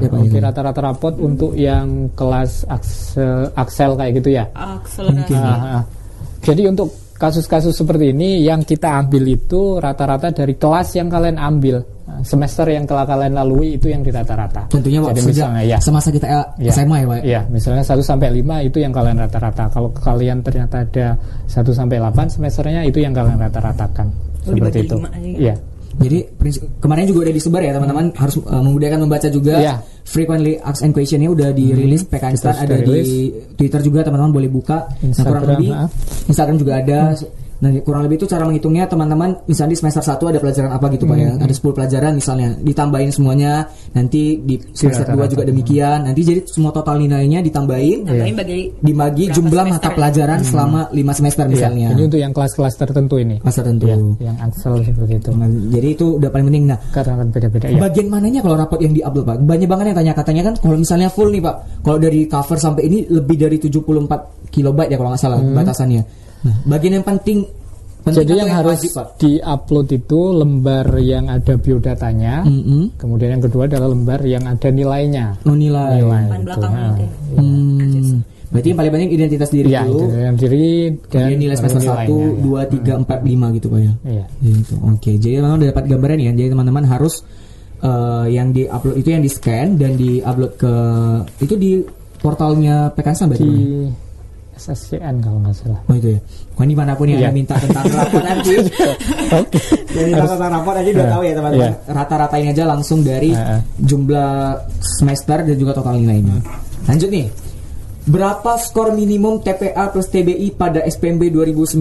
[0.00, 4.48] ya, oke rata-rata rapot untuk yang kelas Axel, Axel kayak gitu ya?
[4.56, 5.99] Akselerasi.
[6.40, 6.88] Jadi untuk
[7.20, 12.64] kasus-kasus seperti ini yang kita ambil itu rata-rata dari kelas yang kalian ambil nah, semester
[12.64, 14.72] yang telah kalian lalui itu yang di rata-rata.
[14.72, 16.26] Tentunya Jadi misalnya ya semasa kita
[16.56, 17.20] ya, SMA ya, Pak.
[17.20, 19.68] Ya, misalnya 1 sampai 5 itu yang kalian rata-rata.
[19.68, 21.06] Kalau kalian ternyata ada
[21.44, 24.08] 1 sampai 8 semesternya itu yang kalian rata-ratakan.
[24.48, 24.96] Oh, Seperti itu.
[25.20, 25.54] Iya.
[26.00, 26.18] Jadi
[26.80, 29.60] kemarin juga udah disebar ya teman-teman harus uh, memudahkan membaca juga.
[29.60, 29.78] Yeah.
[30.00, 32.10] Frequently asked and questionnya udah dirilis hmm.
[32.10, 34.88] PKN Start ada di Twitter juga teman-teman boleh buka.
[35.04, 35.70] Instagram, nah, kurang lebih
[36.26, 36.98] Instagram juga ada.
[37.14, 37.48] Hmm.
[37.60, 41.04] Nah, kurang lebih itu cara menghitungnya teman-teman misalnya di semester 1 ada pelajaran apa gitu
[41.04, 41.30] Pak ya.
[41.36, 43.68] Ada 10 pelajaran misalnya, ditambahin semuanya.
[43.92, 46.08] Nanti di semester 2 juga demikian.
[46.08, 51.18] Nanti jadi semua total nilainya ditambahin Tambahin bagi dibagi jumlah semester mata pelajaran selama 5
[51.20, 51.88] semester Iya, misalnya.
[51.92, 53.36] ini untuk yang kelas-kelas tertentu ini.
[53.44, 53.84] Kelas tertentu.
[53.92, 55.30] Iya, yang Axel seperti itu.
[55.36, 56.64] Nah, jadi itu udah paling penting.
[56.64, 57.76] Nah, Karena kan beda-beda ya.
[57.76, 59.36] Bagian mananya kalau rapot yang diupload Pak?
[59.44, 61.84] Banyak banget yang tanya katanya kan kalau misalnya full nih Pak.
[61.84, 66.29] Kalau dari cover sampai ini lebih dari 74 kilobyte ya kalau nggak salah batasannya.
[66.40, 67.44] Nah, bagian yang penting,
[68.00, 68.80] penting Jadi atau yang harus
[69.20, 72.48] di-upload itu lembar yang ada biodatanya.
[72.48, 72.96] Mm-mm.
[72.96, 75.36] Kemudian yang kedua adalah lembar yang ada nilainya.
[75.44, 76.00] Oh, nilai.
[76.00, 76.58] Nilai itu.
[76.60, 77.10] Nah, ya.
[77.36, 78.24] Hmm.
[78.50, 80.10] Berarti yang paling banyak identitas diri Iya, dulu.
[80.10, 80.66] itu yang diri
[81.06, 82.98] dan Kemudian nilai semester 1, nilainya, ya.
[82.98, 83.92] 2, 3, 4, 5 gitu Pak ya.
[84.02, 84.24] Iya.
[84.42, 84.74] Gitu.
[84.82, 86.32] Oke, jadi memang udah dapat gambaran ya.
[86.34, 87.14] Jadi teman-teman harus
[87.78, 90.74] eh, yang di-upload itu yang di-scan dan di-upload ke
[91.46, 91.72] itu di
[92.18, 93.46] portalnya PKSan berarti.
[93.46, 94.09] Di ya?
[94.60, 95.80] SSCN kalau nggak salah.
[95.88, 96.20] Oh itu ya.
[96.54, 98.52] Wah ini mana pun yang ada minta tentang rapor nanti.
[99.32, 99.58] Oke.
[99.88, 101.12] Jadi minta tentang rapor nanti udah Iya.
[101.16, 101.64] tahu ya teman-teman.
[101.64, 101.72] Iya.
[101.88, 103.56] Rata-ratain aja langsung dari Iya.
[103.80, 104.32] jumlah
[104.78, 106.36] semester dan juga total nilainya.
[106.84, 107.26] Lanjut nih.
[108.10, 111.78] Berapa skor minimum TPA plus TBI pada SPMB 2019?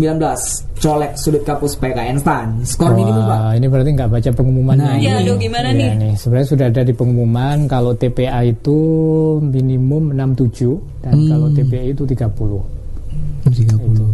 [0.77, 2.53] Colek sudut kampus PKN Stan.
[2.61, 3.39] Skor minimum Pak.
[3.41, 4.85] Wah, ini berarti nggak baca pengumumannya.
[4.85, 5.09] Nah, ini.
[5.09, 6.13] Iya, aduh gimana Iya nih?
[6.13, 8.77] Sebenarnya sudah ada di pengumuman kalau TPA itu
[9.41, 11.29] minimum 67 dan Hmm.
[11.33, 12.61] kalau TBI itu 30.
[13.49, 14.05] 30.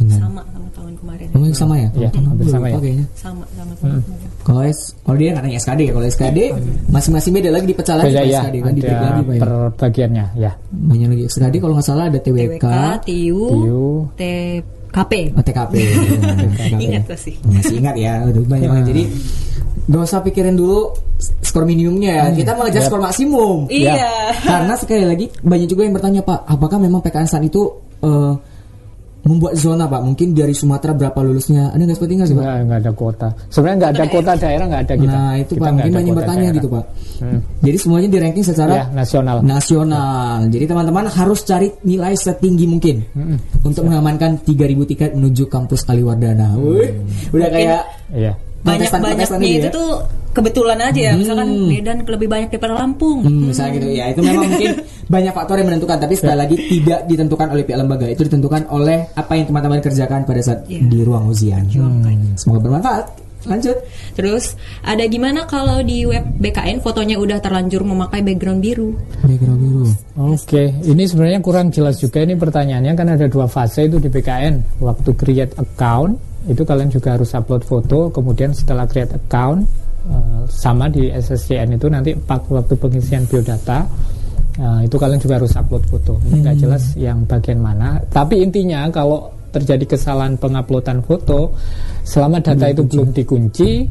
[0.00, 0.18] Benar.
[0.24, 1.26] Sama sama tahun kemarin.
[1.36, 1.88] Oh, sama ya?
[1.92, 2.78] Iya, hampir sama ya.
[2.80, 3.06] kayaknya.
[3.12, 4.27] Sama sama tahun kemarin.
[4.48, 5.92] Kalau S, kalau dia nggak nanya SKD ya.
[5.92, 6.38] Kalau SKD
[6.88, 9.40] masing-masing beda lagi dipecah lagi Beda ya, SKD kan dibagi ada lagi Pak ya.
[9.44, 10.52] per bagiannya ya.
[10.72, 11.22] Banyak lagi.
[11.28, 12.66] SKD kalau nggak salah ada TWK, TWK,
[13.04, 13.84] TIU, TIU,
[14.16, 15.12] TKP.
[15.36, 15.72] oh, TKP.
[16.88, 17.36] Ingat gak sih?
[17.44, 18.86] Masih ingat ya, udah banyak banget.
[18.88, 19.02] Jadi
[19.84, 20.96] gak usah pikirin dulu
[21.44, 22.24] skor minimumnya ya.
[22.32, 22.88] Kita mau ngejar Yap.
[22.88, 23.68] skor maksimum.
[23.68, 24.32] Iya.
[24.32, 27.68] Karena sekali lagi banyak juga yang bertanya Pak, apakah memang PKN San itu
[28.00, 28.32] eh,
[29.22, 30.00] membuat zona Pak?
[30.00, 31.70] Mungkin dari Sumatera berapa lulusnya?
[31.70, 32.44] Ada nggak seperti nggak sih Pak?
[32.44, 33.28] nggak nggak ada kuota.
[33.48, 35.12] Sebenarnya nggak ada kuota daerah nggak ada kita.
[35.12, 36.56] Nah itu Kita Pak, mungkin banyak bertanya daerah.
[36.56, 36.84] gitu Pak.
[37.18, 37.40] Hmm.
[37.58, 39.36] Jadi semuanya di ranking secara Ya, nasional.
[39.42, 40.36] nasional.
[40.46, 42.96] Jadi teman-teman harus cari nilai setinggi mungkin
[43.60, 44.54] untuk mengamankan 3000
[44.86, 46.54] tiket menuju kampus Kaliwardana.
[46.54, 46.90] Wih,
[47.30, 48.32] udah kayak Iya.
[48.58, 49.72] Protestan-protestan Banyak-banyaknya gitu itu ya.
[49.72, 49.90] tuh
[50.28, 51.12] kebetulan aja ya.
[51.14, 53.18] Misalkan Medan lebih banyak daripada Lampung.
[53.22, 54.70] Hmm, misalnya gitu ya itu memang mungkin
[55.14, 59.08] banyak faktor yang menentukan tapi sekali lagi tidak ditentukan oleh pihak lembaga itu ditentukan oleh
[59.10, 60.84] apa yang teman-teman kerjakan pada saat Iya.
[60.84, 61.64] di ruang ujian
[62.34, 63.06] semoga bermanfaat
[63.40, 63.78] lanjut
[64.12, 64.52] Terus
[64.82, 68.92] ada gimana kalau di web BKN fotonya udah terlanjur memakai background biru?
[69.22, 69.84] background biru
[70.28, 74.82] Oke, ini sebenarnya kurang jelas juga ini pertanyaannya kan ada dua fase itu di PKN.
[74.82, 79.66] Waktu create account itu kalian juga harus upload foto, kemudian setelah create account
[80.06, 83.82] eh, sama di SSCN itu nanti waktu pengisian biodata
[84.54, 86.14] eh, itu kalian juga harus upload foto.
[86.30, 87.98] Ini nggak jelas yang bagian mana.
[88.06, 91.56] Tapi intinya kalau terjadi kesalahan penguploadan foto,
[92.04, 93.88] selama data itu belum dikunci,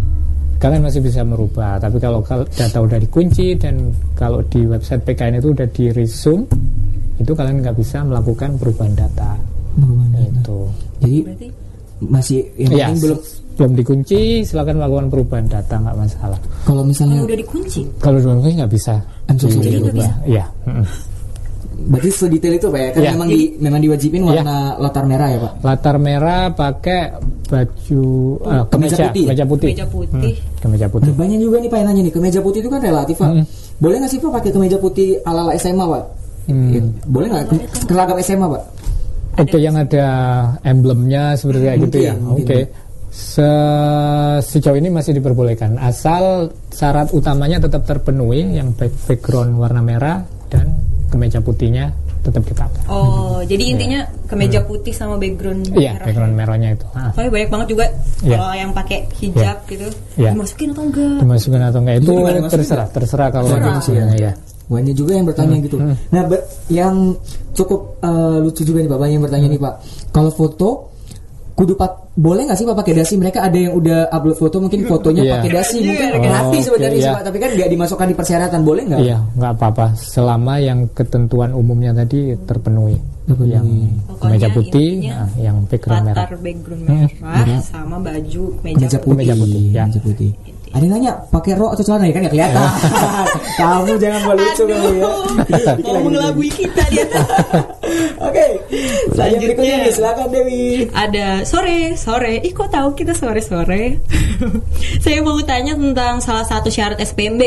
[0.62, 1.82] kalian masih bisa merubah.
[1.82, 6.45] Tapi kalau kal- data udah dikunci dan kalau di website PKN itu udah di resume,
[7.18, 9.34] itu kalian nggak bisa melakukan perubahan data.
[9.78, 10.30] Perubahan data.
[10.41, 10.60] Itu.
[11.02, 11.48] jadi Berarti
[12.00, 13.20] masih yang Ya, penting belum
[13.58, 16.38] belum dikunci, silakan melakukan perubahan data nggak masalah.
[16.62, 17.82] kalau misalnya kalau udah dikunci.
[17.98, 18.93] Kalau belum dikunci nggak bisa.
[19.26, 20.12] Langsung saja nggak dirubah.
[20.24, 20.45] Iya.
[20.64, 20.86] mm-mm.
[21.78, 23.12] berarti sedetail itu pak ya kan Ya.
[23.14, 27.02] memang di memang diwajibin warna latar merah ya pak Latar merah pakai
[27.45, 28.02] baju
[28.41, 29.24] eh, kemeja kemeja, putih.
[29.24, 29.68] kemeja putih.
[29.70, 30.34] Meja putih.
[30.34, 31.06] Hmm, kemeja putih.
[31.08, 33.30] Nah, banyak juga nih pak yang nanya nih kemeja putih itu kan relatif pak
[33.78, 36.04] boleh nggak sih pak pakai kemeja putih ala ala SMA pak
[36.48, 36.72] Hmm.
[36.72, 37.43] Ya, boleh nggak
[37.84, 38.62] seragam SMA pak
[39.38, 40.08] Oke, yang ada
[40.62, 42.14] emblemnya seperti kayak gitu ya.
[42.18, 42.60] Oke.
[43.10, 43.42] Se-
[44.44, 50.78] sejauh ini masih diperbolehkan asal syarat utamanya tetap terpenuhi yang back- background warna merah dan
[51.08, 52.84] kemeja putihnya tetap dipakai.
[52.86, 56.06] Oh, jadi intinya kemeja putih sama background Iya, merah.
[56.06, 56.86] background merahnya itu.
[56.92, 57.86] Ah, Soalnya banyak banget juga
[58.20, 58.36] Iya.
[58.36, 59.88] kalau yang pakai hijab gitu.
[60.18, 60.32] Iya.
[60.36, 61.16] Dimasukin atau enggak?
[61.18, 62.12] dimasukin atau enggak itu
[62.50, 63.66] terserah, terserah kalau Terserah.
[63.72, 64.34] dimasukin ya.
[64.68, 65.78] Banyak juga yang bertanya Hmm, gitu
[66.09, 67.15] nah be- yang
[67.51, 69.74] cukup eh, lucu juga nih pak banyak yang bertanya nih pak
[70.09, 70.70] kalau foto
[71.53, 74.86] kudu pak boleh nggak sih pak pakai dasi mereka ada yang udah upload foto mungkin
[74.86, 75.34] fotonya Iya.
[75.36, 77.15] pakai dasi mungkin Oh, hati sebenarnya sih iya.
[77.15, 81.51] pak tapi kan nggak dimasukkan di persyaratan boleh nggak Iya, nggak apa-apa selama yang ketentuan
[81.51, 82.97] umumnya tadi terpenuhi.
[83.26, 83.51] Terpenuhi.
[83.51, 83.68] Yang
[84.07, 86.18] Pokoknya kemeja putih, nah, yang background merah.
[86.24, 89.84] Latar background merah sama baju kemeja, meja putih, Meja putih, ya.
[89.84, 90.32] Meja putih.
[90.72, 92.61] Ada yang nanya pakai rok atau celana ya kan ya kelihatan.
[93.59, 95.09] Kamu jangan buat lucu kamu ya.
[95.82, 97.05] Mau mengelabui kita dia.
[98.28, 98.45] Oke,
[99.13, 100.86] selanjutnya nih, silakan Dewi.
[100.91, 102.43] Ada sore, sore.
[102.43, 103.97] Ih kok tahu kita sore-sore?
[105.03, 107.41] saya mau tanya tentang salah satu syarat SPMB.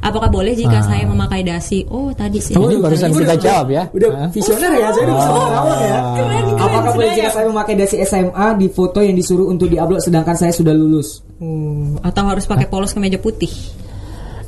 [0.00, 0.86] Apakah boleh jika Ah.
[0.86, 1.84] saya memakai dasi?
[1.88, 2.54] Oh, tadi sih.
[2.54, 3.82] Ini barusan kita jawab ya.
[3.90, 5.96] Udah visioner ya, saya udah bisa merawat ya.
[6.14, 10.00] Keren, keren, Apakah boleh jika saya memakai dasi SMA di foto yang disuruh untuk diupload
[10.00, 11.24] sedangkan saya sudah lulus?
[11.40, 13.50] Oh, atau harus pakai polos kemeja putih?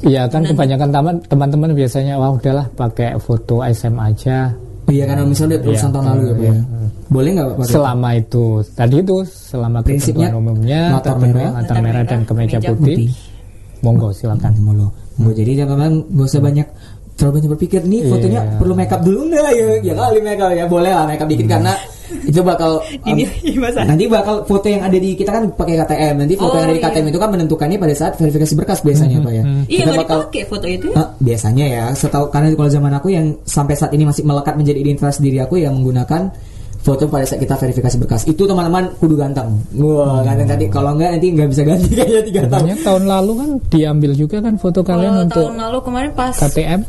[0.03, 4.51] Iya kan kebanyakan teman- teman-teman biasanya wah udahlah pakai foto SM aja
[4.85, 5.89] Iya karena misalnya udah Iya.
[5.89, 6.35] tahun lalu ya, ya.
[6.43, 6.63] Iya.
[7.07, 7.55] Boleh nggak Pak?
[7.57, 7.71] pakai?
[7.71, 8.45] selama itu
[8.75, 12.71] tadi itu selama Prinsipnya, ketentuan umumnya latar merah, latar latar merah dan merah, kemeja kemeja
[12.75, 13.11] putih, putih.
[13.79, 14.87] monggo silakan Mulu.
[15.15, 15.31] Mulu.
[15.33, 16.67] Jadi teman-teman gak usah banyak
[17.15, 18.59] terlalu banyak berpikir nih fotonya Iya.
[18.59, 19.67] perlu makeup dulu nggak ya?
[19.81, 21.73] Ya kali makeup ya boleh lah makeup dikit karena
[22.23, 23.83] itu bakal um, Ini gimana?
[23.87, 26.15] nanti bakal foto yang ada di kita kan pakai KTM.
[26.23, 26.89] Nanti foto Oh, yang ada di iya.
[26.91, 29.43] KTM itu kan menentukannya pada saat verifikasi berkas biasanya pak ya.
[29.43, 30.89] Iya, Kita nggak bakal dipakai foto itu.
[30.93, 31.85] Ah, biasanya ya.
[31.93, 35.57] Setahu karena kalau zaman aku yang sampai saat ini masih melekat menjadi identitas diri aku
[35.59, 36.33] yang menggunakan
[36.83, 38.23] foto pada saat kita verifikasi berkas.
[38.27, 39.55] Itu teman-teman kudu ganteng.
[39.79, 40.67] Wah ganteng tadi.
[40.67, 42.67] Kalau enggak nanti nggak bisa ganti kayaknya tiga tahun.
[42.83, 46.81] Tahun lalu kan diambil juga kan foto kalian Kalau untuk tahun lalu kemarin pas KTM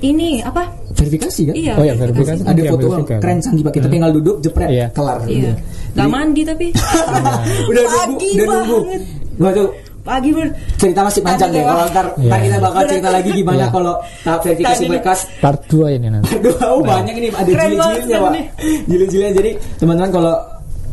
[0.00, 0.62] ini apa?
[0.94, 1.72] verifikasi kan Iya.
[1.74, 3.36] oh ya verifikasi ada diambil foto juga, keren kan?
[3.42, 4.86] canggih pak kita tinggal duduk jepret Iya.
[4.90, 5.52] kelar Iya.
[5.92, 6.66] Gak mandi tapi.
[7.70, 9.02] udah nunggu Pagi udah nunggu banget.
[9.34, 9.68] Gua tuh
[10.04, 10.48] Pagi ber.
[10.76, 12.28] cerita masih panjang deh kalau ntar, Iya.
[12.28, 13.66] ntar kita bakal cerita lagi gimana Iya.
[13.72, 17.68] kalau tahap verifikasi Tadi- berkas part 2 ini nanti Aduh, oh, banyak ini ada Keren
[17.72, 18.32] jilid-jilidnya, Pak.
[18.84, 19.32] Jilid-jilidnya.
[19.34, 20.34] Jadi, teman-teman kalau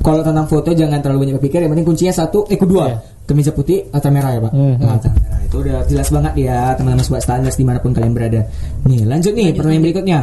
[0.02, 1.62] kalau tentang foto jangan terlalu banyak berpikir.
[1.62, 2.97] Yang penting kuncinya satu, eh kedua, Iya.
[3.26, 4.52] kemeja putih atau merah ya, Pak.
[4.52, 4.76] Hmm.
[4.82, 5.39] Nah, latar merah.
[5.45, 8.41] Itu udah jelas banget ya, teman-teman sobat standar di mana pun kalian berada.
[8.86, 10.20] Nih, lanjut nih pertanyaan berikutnya.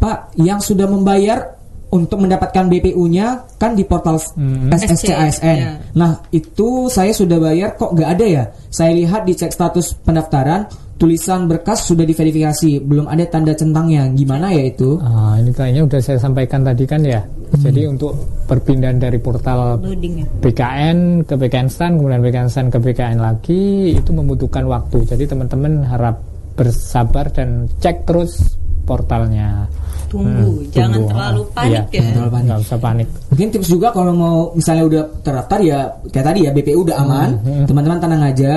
[0.00, 1.54] Pak, yang sudah membayar
[1.88, 4.66] untuk mendapatkan BPU-nya kan di portal Hmm.
[4.74, 5.56] SSCASN.
[5.62, 5.70] Iya.
[5.94, 8.44] Nah, itu saya sudah bayar kok nggak ada ya?
[8.66, 10.66] Saya lihat di cek status pendaftaran,
[11.04, 14.08] tulisan berkas sudah diverifikasi, belum ada tanda centangnya.
[14.08, 14.96] Gimana ya itu?
[14.98, 17.20] Ah, ini kayaknya udah saya sampaikan tadi kan ya
[17.54, 20.26] jadi untuk perpindahan dari portal Loading ya.
[20.40, 25.84] BKN ke BKN Stan kemudian BKN Stan ke BKN lagi itu membutuhkan waktu jadi teman-teman
[25.84, 26.18] harap
[26.54, 29.70] bersabar dan cek terus portalnya
[30.04, 30.30] Tunggu,
[30.60, 31.10] Hmm, jangan tunggu.
[31.10, 32.10] terlalu Ah, panik iya, ya.
[32.12, 32.50] terlalu panik.
[32.60, 36.80] usah panik Mungkin tips juga kalau mau misalnya udah terdaftar ya kayak tadi ya BPU
[36.82, 38.52] udah aman, Hmm, teman-teman tenang aja.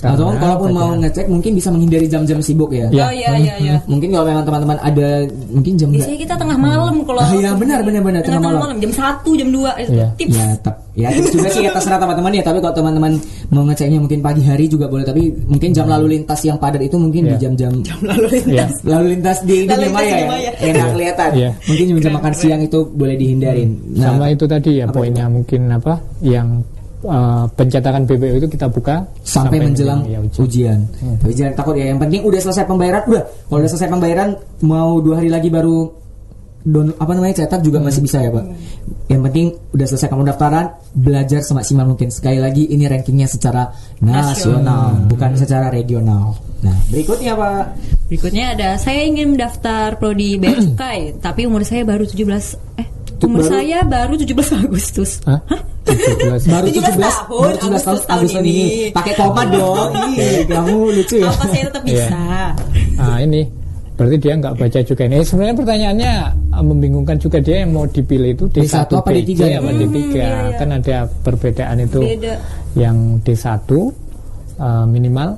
[0.00, 2.88] Tenang Atau kalaupun mau ngecek mungkin bisa menghindari jam-jam sibuk ya.
[2.88, 3.04] Ya.
[3.04, 3.74] Oh iya iya iya.
[3.92, 5.08] Mungkin kalau memang teman-teman ada
[5.52, 8.80] mungkin jam Biasanya kita tengah malam kalau Ah, iya, benar, benar, benar, tengah tengah, malam.
[8.80, 10.06] jam 1, jam 2 itu Iya.
[10.16, 10.32] tips.
[10.32, 12.42] Ya, tep, ya tips juga sih ya terserah teman-teman ya.
[12.42, 13.12] Tapi kalau teman-teman
[13.48, 15.04] mau ngeceknya mungkin pagi hari juga boleh.
[15.04, 17.40] Tapi mungkin jam lalu lintas yang padat itu mungkin di Iya.
[17.44, 20.50] jam-jam Lalu ya lalu lintas di Lalu dunia lintas maya di ya, Maya.
[20.58, 21.30] yang nggak kelihatan.
[21.36, 21.50] Iya.
[21.68, 23.68] Mungkin jam makan siang itu boleh dihindarin.
[23.94, 26.64] Nah, sama itu tadi ya poinnya mungkin apa yang
[27.04, 30.84] uh, pencetakan BPU itu kita buka sampai, menjelang ya, ujian.
[31.00, 31.16] Hmm.
[31.20, 31.92] Tapi jangan takut ya.
[31.92, 33.22] Yang penting udah selesai pembayaran, udah.
[33.48, 34.28] Kalau udah selesai pembayaran,
[34.64, 36.00] mau dua hari lagi baru
[36.60, 38.44] don apa namanya cetak juga masih bisa ya pak.
[39.08, 42.12] Yang penting udah selesai kamu daftaran, belajar semaksimal mungkin.
[42.12, 43.72] Sekali lagi ini rankingnya secara
[44.04, 46.36] nasional, bukan secara regional.
[46.60, 47.64] Nah berikutnya pak.
[48.12, 52.28] Berikutnya ada saya ingin mendaftar prodi bea cukai tapi umur saya baru 17
[52.76, 52.86] eh
[53.24, 55.10] umur Baru- saya baru 17 Agustus.
[55.24, 55.40] Hah?
[55.90, 56.46] 17.
[56.46, 58.50] Baru 17 17 tahun, baru 17 tahun Agustus tahun ini.
[58.50, 58.66] ini.
[58.90, 59.90] Pakai koma dong.
[60.14, 61.28] Ih, kamu lucu ya.
[61.28, 62.06] Apa saya tetap Iya.
[62.06, 62.22] bisa?
[63.00, 63.42] Ah ini
[63.96, 65.16] berarti dia nggak baca juga ini.
[65.20, 66.12] Sebenarnya pertanyaannya
[66.56, 69.74] uh, membingungkan juga dia yang mau dipilih itu D1, D1 apa D3 ya, apa Pak?
[69.76, 69.92] D3.
[69.92, 70.30] iya, iya.
[70.56, 72.00] Kan ada perbedaan itu.
[72.00, 72.34] Beda.
[72.72, 72.96] Yang
[73.28, 73.68] D1
[74.56, 75.28] uh, minimal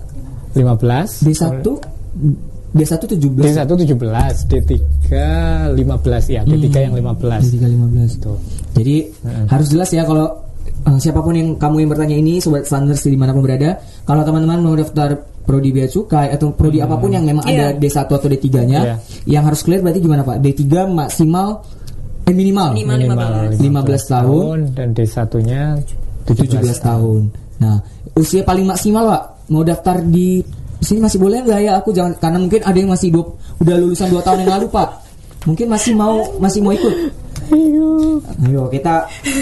[0.55, 1.26] 15.
[1.26, 1.66] D1
[2.72, 3.36] D1 17.
[3.36, 4.70] D1 17, D3
[5.76, 7.53] 15 ya, D3 yang 15.
[7.53, 8.24] D3 15.
[8.24, 8.38] Tuh.
[8.72, 8.96] Jadi
[9.44, 10.32] harus jelas ya kalau
[10.83, 13.76] eh, siapa pun yang kamu yang bertanya ini sobat standar di di mana pun berada,
[14.03, 17.74] kalau teman-teman mau daftar prodi bea cukai atau prodi apa pun yang memang Iya.
[17.74, 18.95] ada D1 atau D3-nya, Iya.
[19.26, 20.39] yang harus clear berarti gimana Pak?
[20.39, 21.66] D3 maksimal
[22.22, 23.51] eh minimal, Minimal.
[23.59, 24.59] 15 tahun.
[24.78, 25.62] dan D1-nya
[26.22, 27.20] 17 tahun.
[27.59, 27.83] Nah,
[28.14, 30.39] usia paling maksimal Pak mau daftar di
[30.78, 33.26] sini masih boleh nggak ya aku jangan karena mungkin ada yang masih dua,
[33.59, 34.89] udah lulusan 2 tahun yang lalu Pak.
[35.43, 36.95] Mungkin masih mau masih mau ikut.
[37.53, 38.94] Ayo kita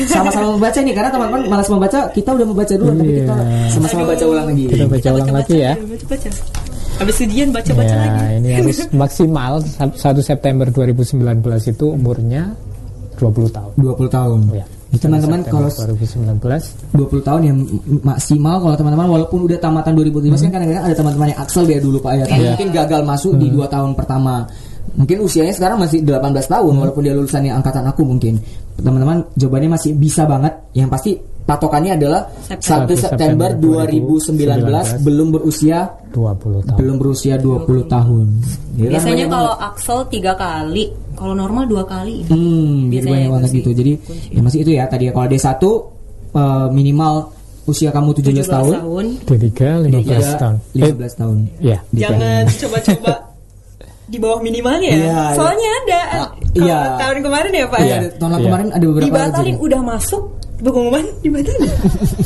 [0.06, 3.70] sama-sama membaca nih karena teman-teman malas membaca, kita udah membaca dulu tapi kita Iya.
[3.70, 4.64] sama-sama baca ulang lagi.
[4.66, 5.72] Kita baca ulang lagi ya.
[5.78, 6.30] Baca-baca.
[7.00, 8.24] Habis ujian baca-baca ya, lagi.
[8.36, 11.16] ini harus maksimal 1 September 2019
[11.64, 12.52] itu umurnya
[13.16, 13.72] 20 tahun.
[13.78, 14.38] 20 tahun.
[14.52, 14.66] Ya.
[14.90, 17.56] Jadi teman-teman kalau 2019 20 tahun yang
[18.02, 22.02] maksimal kalau teman-teman walaupun udah tamatan 2017 kan kadang-kadang ada teman-teman yang aksel dia dulu
[22.02, 22.24] Pak ya.
[22.26, 22.50] Tapi Iya.
[22.52, 24.50] mungkin gagal masuk di 2 tahun pertama.
[24.98, 26.18] Mungkin usianya sekarang masih 18
[26.50, 28.38] tahun walaupun dia lulusannya angkatan aku mungkin.
[28.80, 30.54] Teman-teman jawabannya masih bisa banget.
[30.74, 31.10] Yang pasti
[31.46, 32.94] patokannya adalah 1 September.
[32.96, 36.78] September 2019 belum berusia 20 tahun.
[36.78, 38.26] belum berusia 20 tahun.
[38.78, 39.68] Kan Biasanya kalau banget.
[39.70, 40.84] Axel tiga kali,
[41.14, 42.26] kalau normal dua kali.
[42.26, 43.70] hmm, jadi biasanya banyak banget gitu.
[43.74, 43.92] Jadi
[44.34, 45.46] ya masih itu ya tadi ya kalau D1
[46.34, 47.14] eh, minimal
[47.68, 49.06] usia kamu 17, 17 tahun, tahun.
[49.28, 50.56] D3 15 D3 tahun.
[50.74, 51.36] Eh, 15 tahun.
[51.62, 51.78] ya.
[51.94, 53.12] Jangan coba-coba
[54.10, 54.90] di bawah minimalnya.
[54.90, 55.22] Iya, iya.
[55.32, 56.78] Soalnya ada Ah, kalau iya.
[56.98, 57.78] tahun kemarin ya Pak.
[57.78, 58.10] Iya, Iya.
[58.18, 58.42] tahun Iya.
[58.42, 59.64] kemarin ada beberapa Dibatalin kejadian.
[59.64, 60.22] udah masuk
[60.60, 61.72] pengumuman dibatalin.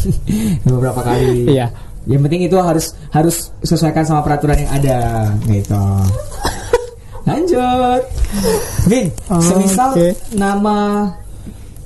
[0.67, 1.29] beberapa kali.
[1.47, 1.67] Iya.
[2.05, 4.99] Yang penting itu harus harus sesuaikan sama peraturan yang ada
[5.47, 5.85] gitu.
[7.25, 8.03] Lanjut.
[8.85, 10.09] Vin, Oh, semisal oke.
[10.35, 11.09] nama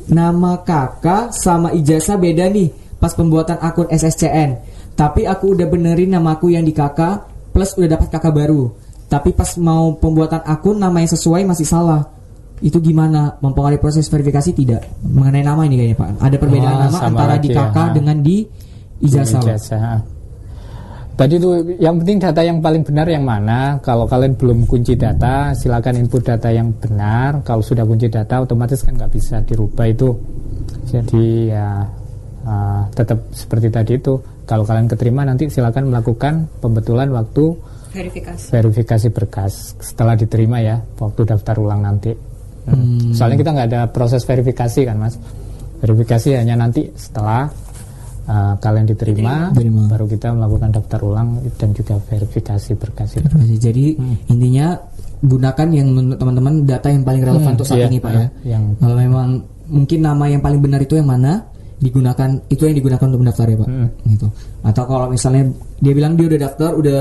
[0.08, 4.58] nama kakak sama ijazah beda nih pas pembuatan akun SSCN.
[4.94, 7.22] Tapi aku udah benerin namaku yang di kakak
[7.54, 8.74] plus udah dapat kakak baru.
[9.08, 12.04] Tapi pas mau pembuatan akun nama yang sesuai masih salah.
[12.60, 13.40] Itu gimana?
[13.40, 14.84] Mempengaruhi proses verifikasi tidak?
[15.00, 16.08] Mengenai nama ini kayaknya Pak.
[16.20, 17.64] Ada perbedaan Oh, nama antara di lagi ya.
[17.72, 17.82] Ha.
[17.96, 18.36] dengan di
[19.00, 19.40] ijazah.
[19.40, 19.46] Pak.
[19.48, 19.96] Ijazah.
[21.18, 21.50] Tadi itu
[21.82, 23.80] yang penting data yang paling benar yang mana.
[23.82, 27.42] Kalau kalian belum kunci data, silakan input data yang benar.
[27.42, 30.14] Kalau sudah kunci data, otomatis kan nggak bisa dirubah itu.
[30.86, 31.82] Jadi ya
[32.46, 34.14] uh, tetap seperti tadi itu.
[34.46, 37.50] Kalau kalian keterima nanti silakan melakukan pembetulan waktu
[37.88, 38.46] Verifikasi.
[38.50, 42.12] verifikasi berkas setelah diterima ya, waktu daftar ulang nanti.
[42.68, 43.16] Hmm.
[43.16, 45.16] Soalnya kita nggak ada proses verifikasi kan mas.
[45.78, 47.48] Verifikasi hanya nanti setelah
[48.26, 49.88] uh, kalian diterima, Diterima.
[49.88, 53.30] baru kita melakukan daftar ulang dan juga verifikasi berkas itu.
[53.56, 53.84] Jadi
[54.26, 54.76] intinya
[55.18, 58.26] gunakan yang menurut teman-teman data yang paling relevan Hmm, untuk saat iya, ini Pak ya.
[58.54, 59.28] yang- Kalau memang
[59.68, 61.42] mungkin nama yang paling benar itu yang mana
[61.78, 63.68] digunakan itu yang digunakan untuk mendaftar ya Pak.
[63.70, 63.88] Hmm.
[64.04, 64.26] Gitu.
[64.62, 65.42] Atau kalau misalnya
[65.78, 67.00] dia bilang dia udah daftar, udah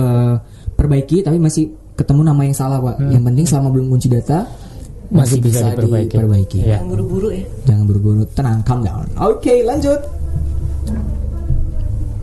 [0.00, 0.34] eh,
[0.72, 2.96] perbaiki tapi masih ketemu nama yang salah Pak.
[3.12, 4.48] Yang penting selama belum kunci data
[5.10, 5.26] Hmm.
[5.26, 6.14] Masih bisa diperbaiki.
[6.14, 6.58] diperbaiki.
[6.62, 6.78] Iya.
[6.78, 7.44] Yang buru-buru ya.
[7.66, 9.06] Jangan buru-buru, tenang, calm down.
[9.18, 9.98] Oke, lanjut.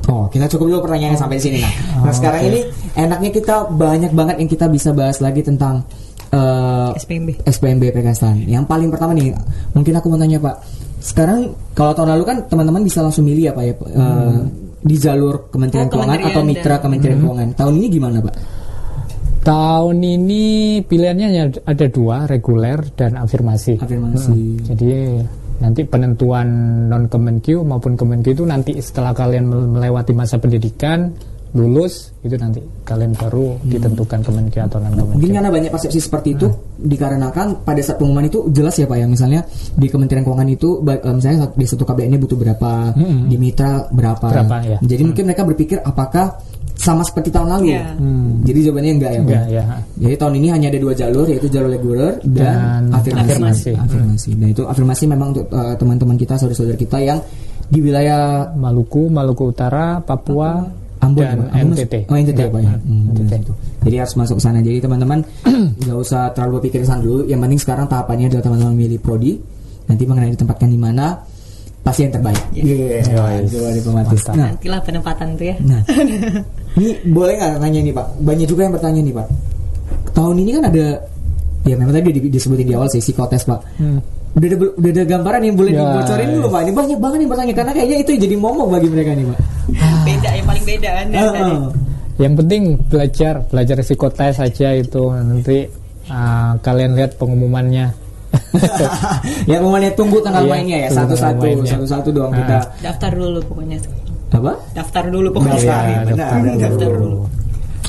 [0.08, 1.74] Oh, kita cukup dulu pertanyaannya sampai di sini nah.
[2.08, 2.64] Nah, sekarang ini
[2.96, 5.84] enaknya kita banyak banget yang kita bisa bahas lagi tentang
[6.32, 7.44] eh, SPMB.
[7.44, 8.40] SPMB Pekastan.
[8.48, 9.36] Yang paling pertama nih,
[9.76, 10.56] mungkin aku mau tanya Pak.
[11.04, 14.40] Sekarang kalau tahun lalu kan teman-teman bisa langsung milih ya Pak ya eh,
[14.78, 17.50] di jalur Kementerian Oh, Keuangan kementerian atau mitra dan- Kementerian Keuangan.
[17.54, 18.36] Tahun ini gimana Pak?
[19.42, 20.44] Tahun ini
[20.84, 23.80] pilihannya hanya ada dua, reguler dan afirmasi.
[23.80, 24.28] Afirmasi.
[24.28, 24.90] Hmm, Jadi
[25.58, 26.48] nanti penentuan
[26.86, 31.16] non Kemenq maupun Kemenq itu nanti setelah kalian mel- melewati masa pendidikan
[31.58, 35.14] lulus itu nanti kalian baru ditentukan Kemenq atau non Kemenq.
[35.18, 36.48] Mungkin karena banyak persepsi seperti itu
[36.78, 39.42] dikarenakan pada saat pengumuman itu jelas ya Pak ya misalnya
[39.74, 42.72] di Kementerian Keuangan itu eh, misalnya di satu KBN butuh berapa
[43.28, 44.78] di mitra berapa, Berapa, ya.
[44.80, 46.38] jadi mungkin mereka berpikir apakah
[46.78, 47.84] sama seperti tahun lalu Iya.
[48.46, 49.64] jadi jawabannya enggak ya Pak Enggak, ya.
[49.98, 53.26] jadi tahun ini hanya ada dua jalur yaitu jalur reguler dan, Dan afirmasi.
[53.34, 53.72] afirmasi.
[53.74, 54.30] Afirmasi.
[54.38, 57.20] Nah itu afirmasi memang untuk eh, teman-teman kita saudara-saudara kita yang
[57.68, 60.64] di wilayah Maluku, Maluku Utara, Papua,
[60.98, 61.48] Ambon dan ya, Pak?
[61.54, 61.94] Ambon NTT.
[62.06, 62.72] Oh NTT ya Pak ya.
[62.76, 63.34] Hmm, NTT.
[63.38, 63.54] itu.
[63.84, 64.60] Jadi harus masuk ke sana.
[64.60, 65.20] Jadi teman-teman
[65.82, 67.24] nggak usah terlalu berpikir sana dulu.
[67.24, 69.38] Yang penting sekarang tahapannya adalah teman-teman milih prodi.
[69.88, 71.16] Nanti mengenai ditempatkan di mana
[71.80, 72.42] pasti yang terbaik.
[72.52, 73.00] Iya.
[73.08, 73.48] Yoi.
[73.48, 74.20] Itu diplomatis.
[74.20, 74.36] Mantap.
[74.36, 75.56] Nah, Nantilah penempatan tuh ya.
[75.64, 75.82] nah.
[76.78, 78.08] ini boleh nggak nanya nih Pak?
[78.20, 79.28] Banyak juga yang bertanya nih Pak.
[80.12, 80.86] Tahun ini kan ada
[81.64, 83.60] ya memang tadi di- disebutin di awal sih psikotes Pak.
[84.34, 86.52] Udah ada, udah ada gambaran yang boleh Ya, dibocorin dulu ya.
[86.52, 86.62] Pak.
[86.62, 89.40] Ini banyak banget yang bertanya karena kayaknya itu jadi momok bagi mereka nih Pak.
[90.08, 91.06] Beda yang paling beda kan.
[91.10, 91.60] Ah, ah.
[92.18, 95.58] Yang penting belajar, belajar psikotes saja itu nanti
[96.08, 97.88] ah, kalian lihat pengumumannya.
[99.50, 101.72] ya pokoknya tunggu tanggal Iya, mainnya ya satu-satu tanggal mainnya.
[101.74, 102.38] satu-satu doang Ah.
[102.38, 103.78] kita Daftar dulu pokoknya.
[104.28, 105.56] apa Daftar dulu pokoknya.
[105.56, 106.56] Daftar, Iya, benar, daftar benar.
[106.60, 107.18] Daftar dulu.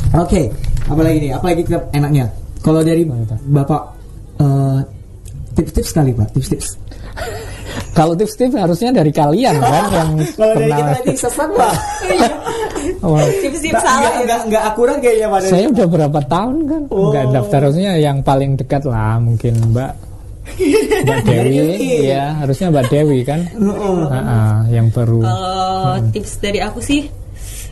[0.08, 0.42] oke
[0.86, 2.24] apalagi nih apalagi kita enaknya
[2.58, 3.02] kalau dari
[3.44, 3.82] bapak
[4.38, 4.78] eh,
[5.58, 6.68] tips-tips sekali pak tips-tips.
[7.98, 11.74] Kalau tips-tips harusnya dari kalian kan yang kalau dari kita nanti sesat pak.
[13.02, 14.22] Oh, Tips-tips salah nggak ya.
[14.24, 16.82] nggak nggak akurat kayaknya pak saya udah berapa tahun kan?
[16.94, 17.10] Oh.
[17.10, 19.92] nggak daftar harusnya yang paling dekat lah mungkin Mbak.
[21.04, 23.40] Mbak Dewi ya harusnya Mbak Dewi kan?
[24.08, 25.20] Ah, yang baru.
[25.20, 27.10] Kalau tips dari aku sih,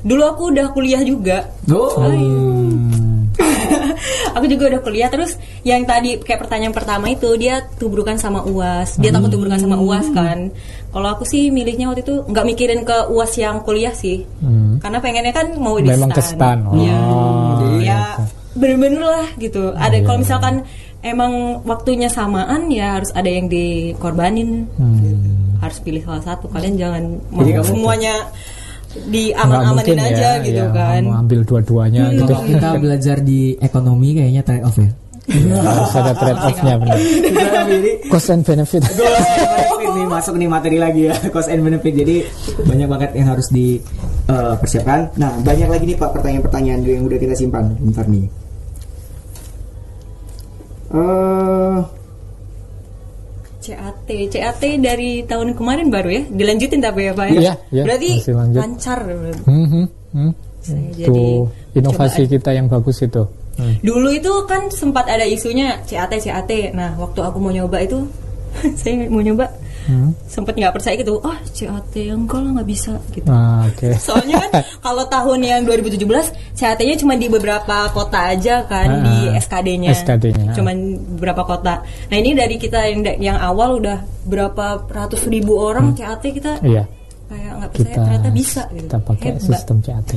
[0.03, 1.49] dulu aku udah kuliah juga.
[1.71, 1.97] oh.
[2.03, 3.06] Hmm,
[4.37, 8.97] aku juga udah kuliah terus yang tadi kayak pertanyaan pertama itu dia tubrukan sama uas
[8.97, 10.51] dia takut tubrukan sama uas kan
[10.91, 14.79] kalau aku sih milihnya waktu itu nggak mikirin ke uas yang kuliah sih Hmm.
[14.79, 16.99] karena pengennya kan mau di memang ke stan oh, Iya.
[17.77, 17.83] iya.
[17.83, 18.01] ya
[18.53, 20.25] bener-bener lah gitu ada Iya, kalau iya.
[20.25, 20.55] misalkan
[21.03, 21.33] emang
[21.63, 25.61] waktunya samaan ya harus ada yang dikorbanin Hmm.
[25.61, 28.66] harus pilih salah satu kalian jangan mau Jadi semuanya Nggak
[29.07, 33.41] diaman-amanin mungkin aja ya, gitu ya, kan mau ambil dua-duanya gitu kalau kita belajar di
[33.61, 34.91] ekonomi kayaknya trade off ya
[35.27, 36.97] harus ada trade off-nya benar.
[38.11, 38.83] Cost and benefit.
[39.87, 41.93] ini masuk nih materi lagi ya cost and benefit.
[41.95, 42.17] Jadi
[42.63, 45.19] banyak banget yang harus dipersiapkan.
[45.19, 47.75] nah banyak lagi nih pak pertanyaan-pertanyaan yang udah kita simpan.
[47.83, 48.27] Bentar nih.
[50.87, 51.83] Uh,
[53.67, 57.35] CAT, CAT dari tahun kemarin baru ya, dilanjutin tapi ya Pak ya.
[57.35, 58.99] Iya, iya, Berarti lancar.
[59.43, 60.31] Hmm, hmm, hmm.
[60.63, 61.25] Saya Itu jadi
[61.83, 63.23] inovasi coba- kita yang bagus itu.
[63.57, 63.75] Hmm.
[63.81, 66.51] Dulu itu kan sempat ada isunya CAT, CAT.
[66.77, 68.07] Nah, waktu aku mau nyoba itu,
[68.81, 69.51] saya mau nyoba,
[69.87, 70.11] Hmm.
[70.27, 71.23] sempat nggak percaya gitu.
[71.23, 73.27] Ah, CAT enggak lah nggak bisa gitu.
[73.27, 73.95] Ah, Oke.
[74.03, 74.51] Soalnya kan
[74.85, 76.03] kalau tahun yang 2017
[76.53, 79.95] CAT-nya cuma di beberapa kota aja kan Ah, di SKD-nya.
[79.95, 80.55] SKD-nya, ah.
[80.55, 80.77] Cuman
[81.15, 81.81] beberapa kota.
[81.83, 86.83] Nah, ini dari kita yang yang awal udah berapa ratus ribu orang CAT kita Iya.
[87.27, 88.87] kayak nggak percaya Kita ternyata bisa gitu.
[88.87, 89.43] kita pakai Hebat.
[89.45, 90.11] sistem CAT.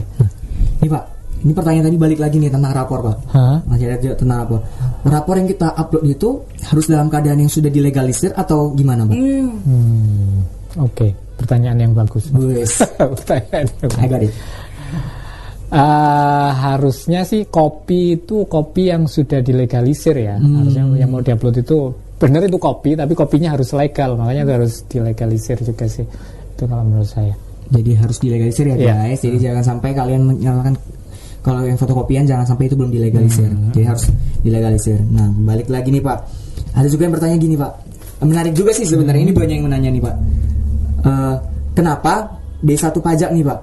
[0.80, 1.04] ini pak,
[1.40, 3.18] ini pertanyaan tadi balik lagi nih tentang rapor pak.
[3.32, 3.58] Hah?
[3.64, 4.60] Masih ada juga tentang rapor.
[5.08, 6.30] Rapor yang kita upload itu
[6.68, 9.16] harus dalam keadaan yang sudah dilegalisir atau gimana pak?
[9.16, 9.50] Hmm.
[9.64, 10.84] Hmm.
[10.84, 12.28] Oke, pertanyaan yang bagus.
[12.30, 12.84] Wes,
[13.16, 14.34] pertanyaan yang bagus.
[15.70, 20.42] Eh, harusnya sih kopi itu kopi yang sudah dilegalisir ya.
[20.42, 24.74] Harusnya yang mau diupload itu benar itu kopi, tapi kopinya harus legal, makanya itu harus
[24.90, 26.04] dilegalisir juga sih.
[26.58, 27.38] Itu kalau menurut saya.
[27.70, 28.94] Jadi harus dilegalisir ya Iya.
[28.98, 29.20] guys.
[29.22, 30.74] Jadi jangan sampai kalian menyalahkan
[31.40, 33.50] kalau yang fotokopian jangan sampai itu belum dilegalisir.
[33.72, 34.12] Jadi harus
[34.44, 35.00] dilegalisir.
[35.10, 36.18] Nah, balik lagi nih Pak.
[36.76, 37.72] Ada juga yang bertanya gini Pak.
[38.20, 40.16] Menarik juga sih sebenarnya ini banyak yang menanya nih Pak.
[41.08, 41.36] Eh,
[41.74, 43.60] kenapa D1 pajak nih Pak?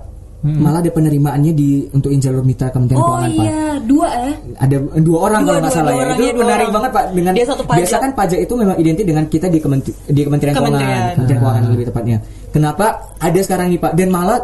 [0.47, 3.45] Malah ada penerimaannya di untuk jalur mitra Kementerian Oh Keuangan Pak.
[3.51, 4.35] iya, dua ya.
[4.63, 6.05] Ada dua orang Dua, kalau nggak salah ya.
[6.07, 6.75] Itu iya, dua menarik orang.
[6.79, 7.79] banget Pak dengan Dia satu pajak.
[7.83, 11.03] biasa kan pajak itu memang identik dengan kita di Kementeri, di Kementerian, Keuangan, Kementerian.
[11.19, 12.17] Kementerian Keuangan lebih tepatnya.
[12.55, 12.87] Kenapa
[13.19, 14.39] ada sekarang nih Pak dan malah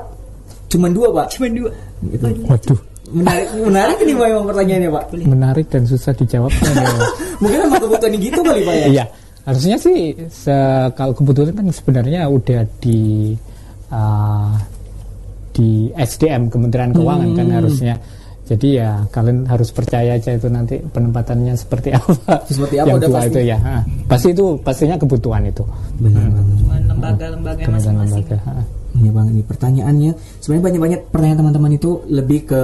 [0.66, 1.26] cuma dua Pak.
[1.38, 1.70] Cuma dua.
[2.02, 2.26] Gitu.
[2.50, 2.78] Waduh,
[3.12, 5.04] Menarik, menarik ini Pak memang pertanyaannya Pak.
[5.22, 6.70] menarik dan susah dijawabnya.
[6.72, 6.98] nih.
[7.38, 8.86] Mungkin memang kebutuhan gitu kali Pak ya.
[8.88, 9.04] Iya,
[9.42, 13.32] harusnya sih se- kalau kebetulan kan sebenarnya udah di
[13.88, 14.52] uh,
[15.52, 17.94] di SDM Kementerian Keuangan kan harusnya.
[18.42, 22.42] Jadi ya kalian harus percaya aja itu nanti penempatannya seperti apa.
[22.44, 23.30] Seperti apa Yang udah dua pasti.
[23.30, 23.58] itu ya.
[23.58, 23.76] ha.
[24.04, 25.62] Pasti itu pastinya kebutuhan itu.
[25.96, 26.56] Benar banget.
[26.58, 28.24] Cuma lembaga-lembaga Kementerian masing-masing.
[28.24, 28.36] lembaga.
[28.42, 28.54] ha.
[28.92, 30.10] Banyak banget nih pertanyaannya.
[30.38, 32.60] Sebenarnya banyak-banyak pertanyaan teman-teman itu lebih ke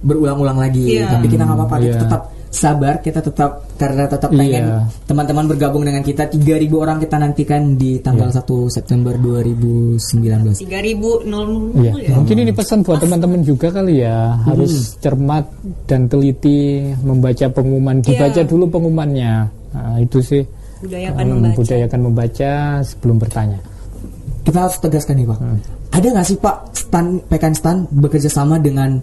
[0.00, 0.96] berulang-ulang lagi.
[0.96, 1.12] Iya.
[1.12, 2.02] Tapi kita nggak apa-apa, kita Iya.
[2.04, 4.78] tetap sabar, kita tetap karena tetap pengen Iya.
[5.06, 8.42] teman-teman bergabung dengan kita 3000 orang kita nantikan di tanggal Iya.
[8.42, 10.58] 1 September 2019.
[10.58, 12.14] Tiga ribu nol Iya, ya.
[12.18, 15.46] mungkin ini pesan buat teman-teman juga kali ya harus cermat
[15.86, 18.48] dan teliti membaca pengumuman, dibaca Iya.
[18.48, 19.32] dulu pengumumannya.
[19.70, 20.42] Nah, itu sih
[20.80, 21.56] Budayakan Hmm, membaca.
[21.60, 23.58] budayakan membaca sebelum bertanya.
[24.40, 25.38] Kita harus tegaskan nih Pak.
[25.38, 25.58] Hmm.
[25.92, 28.96] Ada nggak sih Pak stan PKN stan bekerja sama dengan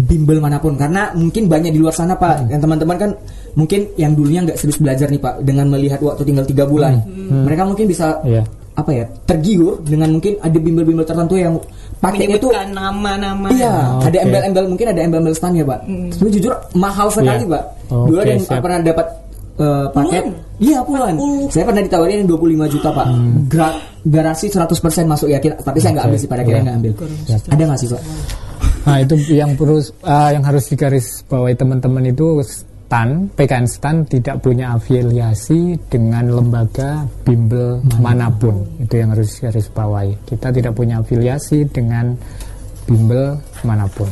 [0.00, 2.22] bimbel mana pun karena mungkin banyak di luar sana Hmm.
[2.22, 3.10] Pak yang teman-teman kan
[3.52, 7.62] mungkin yang dulunya nggak serius belajar nih Pak dengan melihat waktu tinggal tiga bulan mereka
[7.64, 8.42] mungkin bisa Iya.
[8.72, 11.58] apa ya tergiur dengan mungkin ada bimbel-bimbel tertentu yang
[12.00, 13.52] pakainya itu nama-nama.
[13.52, 15.84] Iya, Oh, ada embel-embel mungkin ada embel-embel stan ya, Pak.
[16.16, 17.52] Tapi jujur mahal sekali, Iya.
[17.52, 17.62] Pak.
[17.90, 18.62] Dulu ada yang siap.
[18.64, 19.06] pernah dapat
[19.60, 20.24] eh, paket.
[20.56, 21.12] Iya, puluhan.
[21.12, 21.52] 40.
[21.52, 23.06] Saya pernah ditawarin 25 juta, Pak.
[23.52, 26.64] Gra- garansi 100% masuk ya, tapi saya nggak ambil sih pada akhirnya iya.
[26.64, 26.92] nggak ambil.
[27.52, 28.02] Ada nggak sih, Pak?
[28.80, 34.42] Nah itu yang perlu uh, yang harus digaris bawahi teman-teman itu STAN, PKN STAN tidak
[34.42, 38.66] punya afiliasi dengan lembaga bimbel mana pun.
[38.82, 40.16] Itu yang harus garis bawahi.
[40.26, 42.16] Kita tidak punya afiliasi dengan
[42.88, 44.08] bimbel mana pun.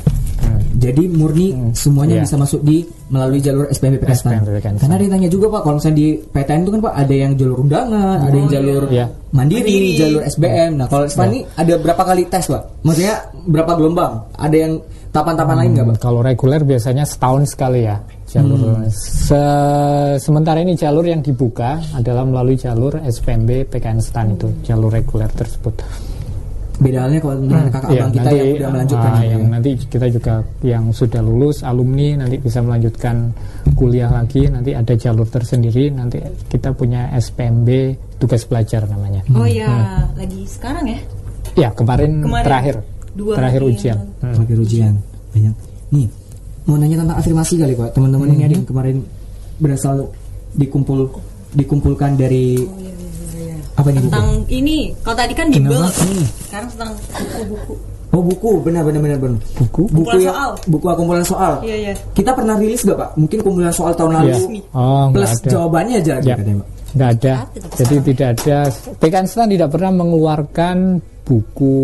[0.48, 0.60] Hmm.
[0.78, 2.24] Jadi murni semuanya Iya.
[2.24, 3.68] bisa masuk di melalui jalur.
[3.68, 6.94] SPMB PKN Karena ada yang tanya juga Pak, kalau misalnya di PTN itu kan Pak
[6.96, 9.06] ada yang jalur undangan, ada yang jalur Iya.
[9.30, 9.90] mandiri, Mandiri.
[9.94, 10.70] jalur SBM.
[10.76, 12.62] Nah kalau Stan ini ada berapa kali tes Pak?
[12.80, 14.12] Maksudnya berapa gelombang?
[14.34, 14.72] Ada yang
[15.08, 15.94] tahapan-tahapan lain nggak Pak?
[15.98, 17.96] Hmm, Kalau reguler biasanya setahun sekali ya
[18.28, 18.84] jalur.
[18.92, 25.28] Se- sementara ini jalur yang dibuka adalah melalui jalur SPMB PKN STAN itu jalur reguler
[25.28, 25.80] tersebut.
[26.78, 29.30] Beda halnya kalau dengan kakak Iya, abang kita nanti, yang udah melanjutkan ah, ya.
[29.34, 33.16] yang nanti kita juga yang sudah lulus alumni nanti bisa melanjutkan
[33.74, 37.68] kuliah lagi nanti ada jalur tersendiri nanti kita punya SPMB
[38.22, 41.00] tugas belajar namanya Oh iya, lagi sekarang ya.
[41.58, 42.76] ya kemarin, Kemarin terakhir
[43.18, 44.36] dua terakhir hari ujian yang Hmm.
[44.38, 44.94] Pakai ujian
[45.34, 45.54] banyak.
[45.90, 46.06] Nih
[46.62, 47.90] mau nanya tentang afirmasi kali Pak.
[47.96, 48.96] Teman-teman ini ada yang kemarin
[49.58, 50.14] berasal
[50.54, 51.10] dikumpul
[51.58, 52.62] dikumpulkan dari
[53.78, 54.10] apa nih buku?
[54.10, 55.46] Tentang ini, kalau tadi kan?
[55.48, 56.24] Hmm.
[56.44, 57.74] sekarang tentang buku-buku.
[58.08, 59.38] Oh buku, benar benar benar benar.
[59.54, 60.50] buku Buku Kumpulan yang soal.
[60.66, 61.52] buku kumpulan soal.
[61.60, 61.92] Iya iya.
[62.10, 63.10] Kita pernah rilis gak Pak?
[63.14, 64.40] Mungkin kumpulan soal tahun lalu Iya.
[64.72, 65.48] Oh, plus ada.
[65.48, 66.34] jawabannya aja Ya.
[66.34, 66.68] katanya Pak.
[66.88, 67.34] nggak ada
[67.76, 68.58] jadi tidak ada
[68.96, 70.76] PKN STAN tidak pernah mengeluarkan
[71.20, 71.76] buku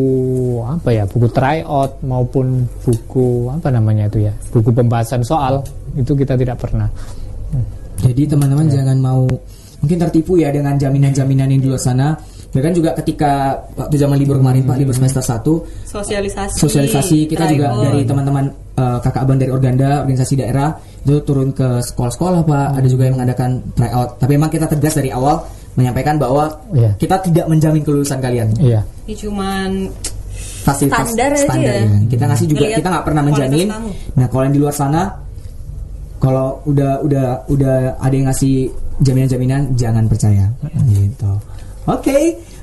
[0.65, 5.61] apa ya buku tryout maupun buku apa namanya itu ya buku pembahasan soal
[5.93, 6.89] itu kita tidak pernah
[8.01, 9.29] Jadi teman-teman jangan mau
[9.85, 12.17] mungkin tertipu ya dengan jaminan-jaminan yang di luar sana.
[12.49, 15.43] Bahkan juga ketika waktu zaman libur kemarin Pak, libur semester 1
[15.85, 16.55] Sosialisasi.
[16.57, 17.83] sosialisasi kita juga Tryout.
[17.85, 20.71] dari teman-teman eh, kakak abang dari Organda organisasi daerah
[21.03, 25.11] itu turun ke sekolah-sekolah pak ada juga yang mengadakan tryout tapi memang kita tegas dari
[25.11, 25.43] awal
[25.75, 26.95] menyampaikan bahwa Iya.
[26.95, 28.87] kita tidak menjamin kelulusan kalian Iya.
[29.05, 29.71] Ini cuman
[30.63, 31.87] fasilitas Standar aja ya.
[32.07, 33.67] kita ngasih juga Ngeliat kita nggak pernah menjamin
[34.15, 35.03] nah kalau yang di luar sana
[36.17, 38.71] kalau udah udah udah ada yang ngasih
[39.01, 40.47] jaminan-jaminan jangan percaya
[40.87, 41.31] gitu
[41.85, 42.19] oke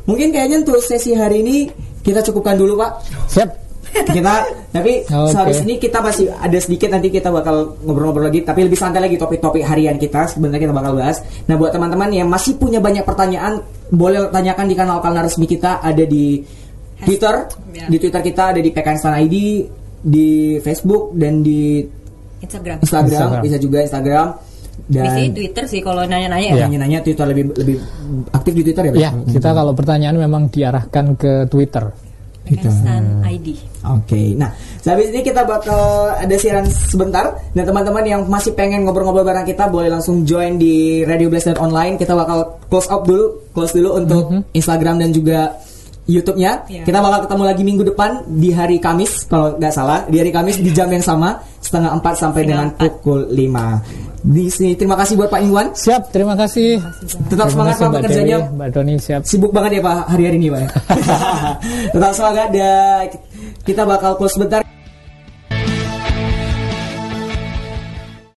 [0.05, 1.57] mungkin kayaknya untuk sesi hari ini
[2.01, 2.91] kita cukupkan dulu pak
[3.29, 3.49] Siap.
[3.91, 4.33] kita
[4.71, 5.29] tapi Oke.
[5.29, 9.19] sehabis ini kita masih ada sedikit nanti kita bakal ngobrol-ngobrol lagi tapi lebih santai lagi
[9.19, 13.59] topik-topik harian kita sebenarnya kita bakal bahas nah buat teman-teman yang masih punya banyak pertanyaan
[13.91, 16.39] boleh tanyakan di kanal kanal resmi kita ada di
[17.01, 17.35] Twitter
[17.71, 17.87] Ya.
[17.87, 19.35] di Twitter kita ada di PKN Stan ID
[20.01, 20.29] di
[20.59, 21.79] Facebook dan di
[22.41, 22.81] Instagram.
[22.81, 23.41] Instagram, Instagram.
[23.45, 24.27] bisa juga Instagram
[24.87, 26.55] dan Biasanya Twitter sih kalau nanya-nanya Iya.
[26.55, 26.65] ya.
[26.65, 27.75] nanya-nanya Twitter lebih lebih
[28.31, 29.01] aktif di Twitter ya Pak?
[29.01, 31.91] Ya, kita kalau pertanyaan memang diarahkan ke Twitter.
[32.41, 32.67] Gitu.
[32.67, 33.53] Stan ID.
[33.85, 34.49] Oke, nah
[34.81, 39.69] sehabis ini kita bakal ada siaran sebentar dan teman-teman yang masih pengen ngobrol-ngobrol bareng kita
[39.69, 41.95] boleh langsung join di Radio Blast Online.
[42.01, 45.53] Kita bakal close up dulu, close dulu untuk Instagram dan juga
[46.09, 46.65] YouTube-nya.
[46.65, 46.83] Iya.
[46.83, 50.57] Kita bakal ketemu lagi minggu depan di hari Kamis kalau nggak salah di hari Kamis
[50.57, 54.71] di jam yang sama setengah empat sampai Setengah dengan pukul 5 di sini.
[54.77, 55.67] Terima kasih buat Pak Iwan.
[55.73, 56.81] Siap, terima kasih.
[56.81, 58.37] Tetap Terima semangat kasih, Pak bekerjanya.
[58.37, 59.21] Dewi, Mbak Doni siap.
[59.25, 60.61] Sibuk banget ya Pak hari-hari ini Pak.
[61.93, 63.05] Tetap semangat dan
[63.65, 64.61] kita bakal close sebentar.